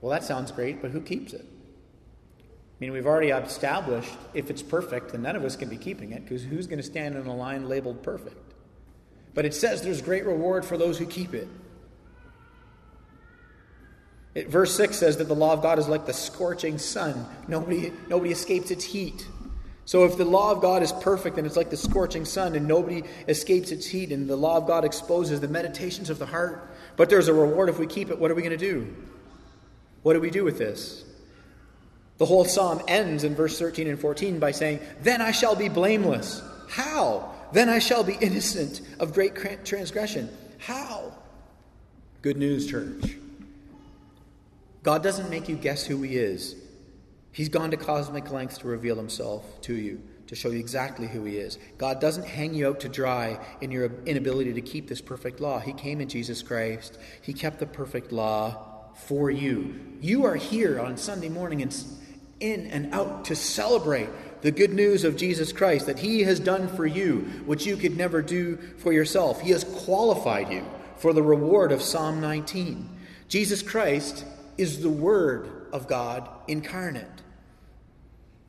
Well, 0.00 0.10
that 0.10 0.24
sounds 0.24 0.52
great, 0.52 0.82
but 0.82 0.90
who 0.90 1.00
keeps 1.00 1.32
it? 1.32 1.44
I 1.44 2.78
mean, 2.80 2.92
we've 2.92 3.06
already 3.06 3.28
established 3.28 4.12
if 4.34 4.50
it's 4.50 4.62
perfect, 4.62 5.12
then 5.12 5.22
none 5.22 5.36
of 5.36 5.44
us 5.44 5.56
can 5.56 5.70
be 5.70 5.78
keeping 5.78 6.12
it 6.12 6.24
because 6.24 6.42
who's 6.42 6.66
going 6.66 6.78
to 6.78 6.82
stand 6.82 7.14
in 7.14 7.26
a 7.26 7.34
line 7.34 7.68
labeled 7.68 8.02
perfect? 8.02 8.52
But 9.32 9.46
it 9.46 9.54
says 9.54 9.82
there's 9.82 10.02
great 10.02 10.26
reward 10.26 10.64
for 10.64 10.76
those 10.76 10.98
who 10.98 11.06
keep 11.06 11.34
it. 11.34 11.48
It. 14.36 14.48
Verse 14.48 14.74
6 14.76 14.96
says 14.96 15.16
that 15.16 15.28
the 15.28 15.34
law 15.34 15.52
of 15.52 15.62
God 15.62 15.78
is 15.78 15.88
like 15.88 16.06
the 16.06 16.12
scorching 16.12 16.78
sun, 16.78 17.26
nobody, 17.48 17.92
nobody 18.08 18.30
escapes 18.30 18.70
its 18.70 18.84
heat. 18.84 19.26
So 19.86 20.04
if 20.04 20.16
the 20.16 20.24
law 20.24 20.50
of 20.50 20.60
God 20.60 20.82
is 20.82 20.92
perfect 20.92 21.38
and 21.38 21.46
it's 21.46 21.56
like 21.56 21.70
the 21.70 21.76
scorching 21.76 22.24
sun 22.24 22.56
and 22.56 22.66
nobody 22.66 23.02
escapes 23.28 23.70
its 23.70 23.86
heat 23.86 24.10
and 24.10 24.28
the 24.28 24.36
law 24.36 24.56
of 24.56 24.66
God 24.66 24.84
exposes 24.84 25.40
the 25.40 25.48
meditations 25.48 26.10
of 26.10 26.18
the 26.18 26.26
heart, 26.26 26.68
but 26.96 27.08
there's 27.08 27.28
a 27.28 27.34
reward 27.34 27.68
if 27.68 27.78
we 27.78 27.86
keep 27.86 28.10
it, 28.10 28.18
what 28.18 28.30
are 28.30 28.34
we 28.34 28.42
going 28.42 28.56
to 28.56 28.58
do? 28.58 28.92
What 30.02 30.14
do 30.14 30.20
we 30.20 30.30
do 30.30 30.44
with 30.44 30.58
this? 30.58 31.04
The 32.18 32.26
whole 32.26 32.44
psalm 32.44 32.82
ends 32.88 33.24
in 33.24 33.34
verse 33.34 33.58
13 33.58 33.86
and 33.86 34.00
14 34.00 34.38
by 34.38 34.50
saying, 34.50 34.80
Then 35.02 35.20
I 35.20 35.30
shall 35.30 35.54
be 35.54 35.68
blameless. 35.68 36.42
How? 36.68 37.32
Then 37.52 37.68
I 37.68 37.78
shall 37.78 38.02
be 38.02 38.16
innocent 38.20 38.80
of 38.98 39.12
great 39.12 39.36
transgression. 39.64 40.28
How? 40.58 41.12
Good 42.22 42.38
news, 42.38 42.66
church. 42.66 43.16
God 44.86 45.02
doesn't 45.02 45.30
make 45.30 45.48
you 45.48 45.56
guess 45.56 45.84
who 45.84 46.00
He 46.02 46.16
is. 46.16 46.54
He's 47.32 47.48
gone 47.48 47.72
to 47.72 47.76
cosmic 47.76 48.30
lengths 48.30 48.58
to 48.58 48.68
reveal 48.68 48.94
himself 48.94 49.60
to 49.62 49.74
you, 49.74 50.00
to 50.28 50.36
show 50.36 50.50
you 50.50 50.60
exactly 50.60 51.08
who 51.08 51.24
he 51.24 51.38
is. 51.38 51.58
God 51.76 52.00
doesn't 52.00 52.24
hang 52.24 52.54
you 52.54 52.68
out 52.68 52.78
to 52.80 52.88
dry 52.88 53.44
in 53.60 53.72
your 53.72 53.90
inability 54.06 54.52
to 54.52 54.60
keep 54.60 54.88
this 54.88 55.00
perfect 55.00 55.40
law. 55.40 55.58
He 55.58 55.72
came 55.72 56.00
in 56.00 56.08
Jesus 56.08 56.40
Christ, 56.40 56.98
He 57.20 57.32
kept 57.32 57.58
the 57.58 57.66
perfect 57.66 58.12
law 58.12 58.92
for 58.94 59.28
you. 59.28 59.98
You 60.00 60.24
are 60.24 60.36
here 60.36 60.78
on 60.80 60.96
Sunday 60.96 61.30
morning 61.30 61.62
and 61.62 61.76
in 62.38 62.68
and 62.68 62.94
out 62.94 63.24
to 63.24 63.34
celebrate 63.34 64.08
the 64.42 64.52
good 64.52 64.72
news 64.72 65.02
of 65.02 65.16
Jesus 65.16 65.52
Christ 65.52 65.86
that 65.86 65.98
He 65.98 66.22
has 66.22 66.38
done 66.38 66.68
for 66.68 66.86
you, 66.86 67.16
which 67.44 67.66
you 67.66 67.76
could 67.76 67.96
never 67.96 68.22
do 68.22 68.56
for 68.78 68.92
yourself. 68.92 69.40
He 69.40 69.50
has 69.50 69.64
qualified 69.64 70.50
you 70.50 70.64
for 70.96 71.12
the 71.12 71.24
reward 71.24 71.72
of 71.72 71.82
Psalm 71.82 72.20
19. 72.20 72.88
Jesus 73.28 73.62
Christ 73.62 74.24
is 74.58 74.80
the 74.82 74.90
Word 74.90 75.68
of 75.72 75.86
God 75.86 76.28
incarnate. 76.48 77.22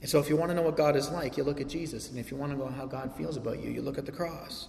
And 0.01 0.09
so, 0.09 0.19
if 0.19 0.29
you 0.29 0.37
want 0.37 0.51
to 0.51 0.55
know 0.55 0.61
what 0.61 0.77
God 0.77 0.95
is 0.95 1.09
like, 1.09 1.37
you 1.37 1.43
look 1.43 1.59
at 1.59 1.67
Jesus. 1.67 2.09
And 2.09 2.19
if 2.19 2.29
you 2.29 2.37
want 2.37 2.51
to 2.51 2.57
know 2.57 2.67
how 2.67 2.85
God 2.85 3.15
feels 3.15 3.35
about 3.35 3.63
you, 3.63 3.71
you 3.71 3.81
look 3.81 3.97
at 3.97 4.05
the 4.05 4.11
cross. 4.11 4.67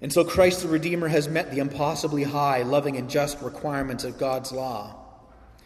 And 0.00 0.12
so, 0.12 0.24
Christ 0.24 0.62
the 0.62 0.68
Redeemer 0.68 1.08
has 1.08 1.28
met 1.28 1.50
the 1.50 1.58
impossibly 1.58 2.22
high, 2.22 2.62
loving, 2.62 2.96
and 2.96 3.10
just 3.10 3.40
requirements 3.42 4.04
of 4.04 4.18
God's 4.18 4.52
law. 4.52 4.94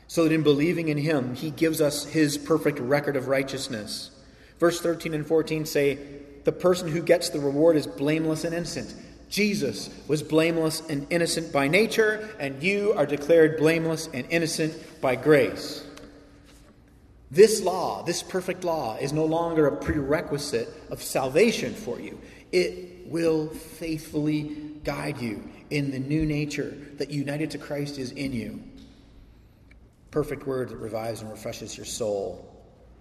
So 0.07 0.24
that 0.24 0.33
in 0.33 0.42
believing 0.42 0.88
in 0.88 0.98
Him, 0.98 1.35
He 1.35 1.50
gives 1.50 1.81
us 1.81 2.05
His 2.05 2.38
perfect 2.38 2.78
record 2.78 3.16
of 3.16 3.28
righteousness. 3.28 4.11
Verse 4.59 4.81
13 4.81 5.12
and 5.12 5.26
14 5.26 5.66
say, 5.66 5.98
The 6.44 6.52
person 6.52 6.88
who 6.88 7.02
gets 7.02 7.28
the 7.28 7.40
reward 7.40 7.76
is 7.76 7.87
blameless 7.87 8.44
and 8.44 8.55
innocent. 8.55 8.94
Jesus 9.33 9.88
was 10.09 10.23
blameless 10.23 10.83
and 10.90 11.07
innocent 11.09 11.55
by 11.55 11.66
nature, 11.66 12.29
and 12.38 12.62
you 12.62 12.92
are 12.92 13.07
declared 13.07 13.57
blameless 13.57 14.11
and 14.12 14.27
innocent 14.29 14.75
by 15.01 15.16
grace. 15.16 15.87
This 17.31 17.62
law, 17.62 18.03
this 18.03 18.23
perfect 18.23 18.62
law, 18.62 18.99
is 18.99 19.11
no 19.11 19.25
longer 19.25 19.66
a 19.66 19.75
prerequisite 19.75 20.68
of 20.90 21.03
salvation 21.03 21.73
for 21.73 21.99
you. 21.99 22.21
It 22.53 23.07
will 23.07 23.49
faithfully 23.49 24.55
guide 24.85 25.18
you 25.18 25.42
in 25.71 25.92
the 25.92 25.99
new 25.99 26.27
nature 26.27 26.77
that 26.99 27.11
united 27.11 27.53
to 27.53 27.59
Christ 27.59 27.99
is 27.99 28.11
in 28.11 28.35
you. 28.35 28.62
Perfect 30.11 30.47
word 30.47 30.68
that 30.68 30.77
revives 30.77 31.23
and 31.23 31.31
refreshes 31.31 31.75
your 31.75 31.87
soul. 31.87 32.47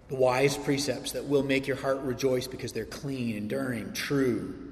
The 0.07 0.15
wise 0.15 0.55
precepts 0.55 1.11
that 1.11 1.25
will 1.25 1.43
make 1.43 1.67
your 1.67 1.75
heart 1.75 1.99
rejoice 2.03 2.47
because 2.47 2.71
they're 2.71 2.85
clean, 2.85 3.35
enduring, 3.35 3.91
true. 3.91 4.70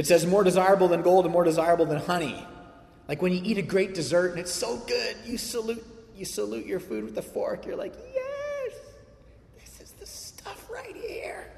It 0.00 0.06
says 0.06 0.24
more 0.24 0.42
desirable 0.42 0.88
than 0.88 1.02
gold 1.02 1.26
and 1.26 1.32
more 1.32 1.44
desirable 1.44 1.84
than 1.84 1.98
honey. 1.98 2.42
Like 3.06 3.20
when 3.20 3.34
you 3.34 3.42
eat 3.44 3.58
a 3.58 3.62
great 3.62 3.94
dessert 3.94 4.30
and 4.30 4.40
it's 4.40 4.50
so 4.50 4.78
good, 4.78 5.14
you 5.26 5.36
salute 5.36 5.84
you 6.16 6.24
salute 6.24 6.64
your 6.64 6.80
food 6.80 7.04
with 7.04 7.18
a 7.18 7.22
fork. 7.22 7.66
You're 7.66 7.76
like, 7.76 7.92
yes, 8.14 8.72
this 9.58 9.78
is 9.82 9.90
the 9.92 10.06
stuff 10.06 10.70
right 10.72 10.96
here. 10.96 11.52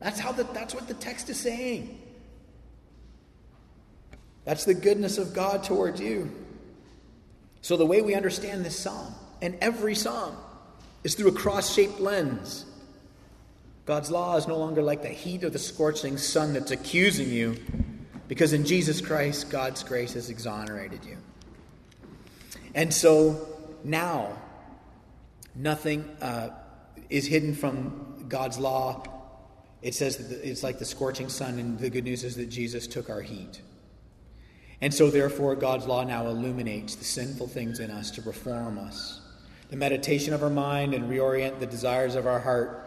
That's 0.00 0.18
how 0.18 0.32
the, 0.32 0.42
that's 0.42 0.74
what 0.74 0.88
the 0.88 0.94
text 0.94 1.30
is 1.30 1.38
saying. 1.38 2.02
That's 4.44 4.64
the 4.64 4.74
goodness 4.74 5.16
of 5.16 5.32
God 5.32 5.62
towards 5.62 6.00
you. 6.00 6.32
So 7.60 7.76
the 7.76 7.86
way 7.86 8.02
we 8.02 8.16
understand 8.16 8.64
this 8.64 8.76
psalm 8.76 9.14
and 9.40 9.56
every 9.60 9.94
psalm 9.94 10.36
is 11.04 11.14
through 11.14 11.28
a 11.28 11.32
cross-shaped 11.32 12.00
lens. 12.00 12.64
God's 13.90 14.08
law 14.08 14.36
is 14.36 14.46
no 14.46 14.56
longer 14.56 14.84
like 14.84 15.02
the 15.02 15.08
heat 15.08 15.42
of 15.42 15.52
the 15.52 15.58
scorching 15.58 16.16
sun 16.16 16.52
that's 16.52 16.70
accusing 16.70 17.28
you, 17.28 17.56
because 18.28 18.52
in 18.52 18.64
Jesus 18.64 19.00
Christ, 19.00 19.50
God's 19.50 19.82
grace 19.82 20.12
has 20.12 20.30
exonerated 20.30 21.04
you. 21.04 21.16
And 22.72 22.94
so 22.94 23.48
now, 23.82 24.38
nothing 25.56 26.04
uh, 26.22 26.50
is 27.08 27.26
hidden 27.26 27.52
from 27.52 28.26
God's 28.28 28.60
law. 28.60 29.02
It 29.82 29.96
says 29.96 30.18
that 30.18 30.48
it's 30.48 30.62
like 30.62 30.78
the 30.78 30.84
scorching 30.84 31.28
sun, 31.28 31.58
and 31.58 31.76
the 31.76 31.90
good 31.90 32.04
news 32.04 32.22
is 32.22 32.36
that 32.36 32.46
Jesus 32.48 32.86
took 32.86 33.10
our 33.10 33.22
heat. 33.22 33.60
And 34.80 34.94
so, 34.94 35.10
therefore, 35.10 35.56
God's 35.56 35.86
law 35.86 36.04
now 36.04 36.28
illuminates 36.28 36.94
the 36.94 37.04
sinful 37.04 37.48
things 37.48 37.80
in 37.80 37.90
us 37.90 38.12
to 38.12 38.22
reform 38.22 38.78
us. 38.78 39.20
The 39.70 39.76
meditation 39.76 40.32
of 40.32 40.44
our 40.44 40.48
mind 40.48 40.94
and 40.94 41.10
reorient 41.10 41.58
the 41.58 41.66
desires 41.66 42.14
of 42.14 42.28
our 42.28 42.38
heart, 42.38 42.86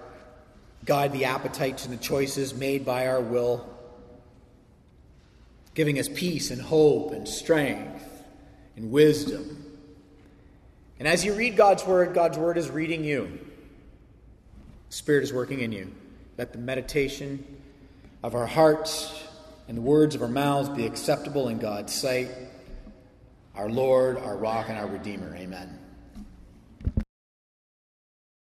guide 0.85 1.13
the 1.13 1.25
appetites 1.25 1.85
and 1.85 1.93
the 1.93 2.01
choices 2.01 2.53
made 2.53 2.85
by 2.85 3.07
our 3.07 3.21
will, 3.21 3.67
giving 5.73 5.99
us 5.99 6.09
peace 6.09 6.51
and 6.51 6.61
hope 6.61 7.11
and 7.11 7.27
strength 7.27 8.03
and 8.75 8.91
wisdom. 8.91 9.59
And 10.99 11.07
as 11.07 11.25
you 11.25 11.33
read 11.33 11.55
God's 11.55 11.85
word, 11.85 12.13
God's 12.13 12.37
word 12.37 12.57
is 12.57 12.69
reading 12.69 13.03
you. 13.03 13.39
Spirit 14.89 15.23
is 15.23 15.33
working 15.33 15.61
in 15.61 15.71
you. 15.71 15.91
Let 16.37 16.51
the 16.51 16.59
meditation 16.59 17.45
of 18.21 18.35
our 18.35 18.45
hearts 18.45 19.23
and 19.67 19.77
the 19.77 19.81
words 19.81 20.15
of 20.15 20.21
our 20.21 20.27
mouths 20.27 20.69
be 20.69 20.85
acceptable 20.85 21.49
in 21.49 21.59
God's 21.59 21.93
sight, 21.93 22.29
our 23.55 23.69
Lord, 23.69 24.17
our 24.17 24.37
rock, 24.37 24.69
and 24.69 24.77
our 24.77 24.87
Redeemer. 24.87 25.35
Amen. 25.35 25.82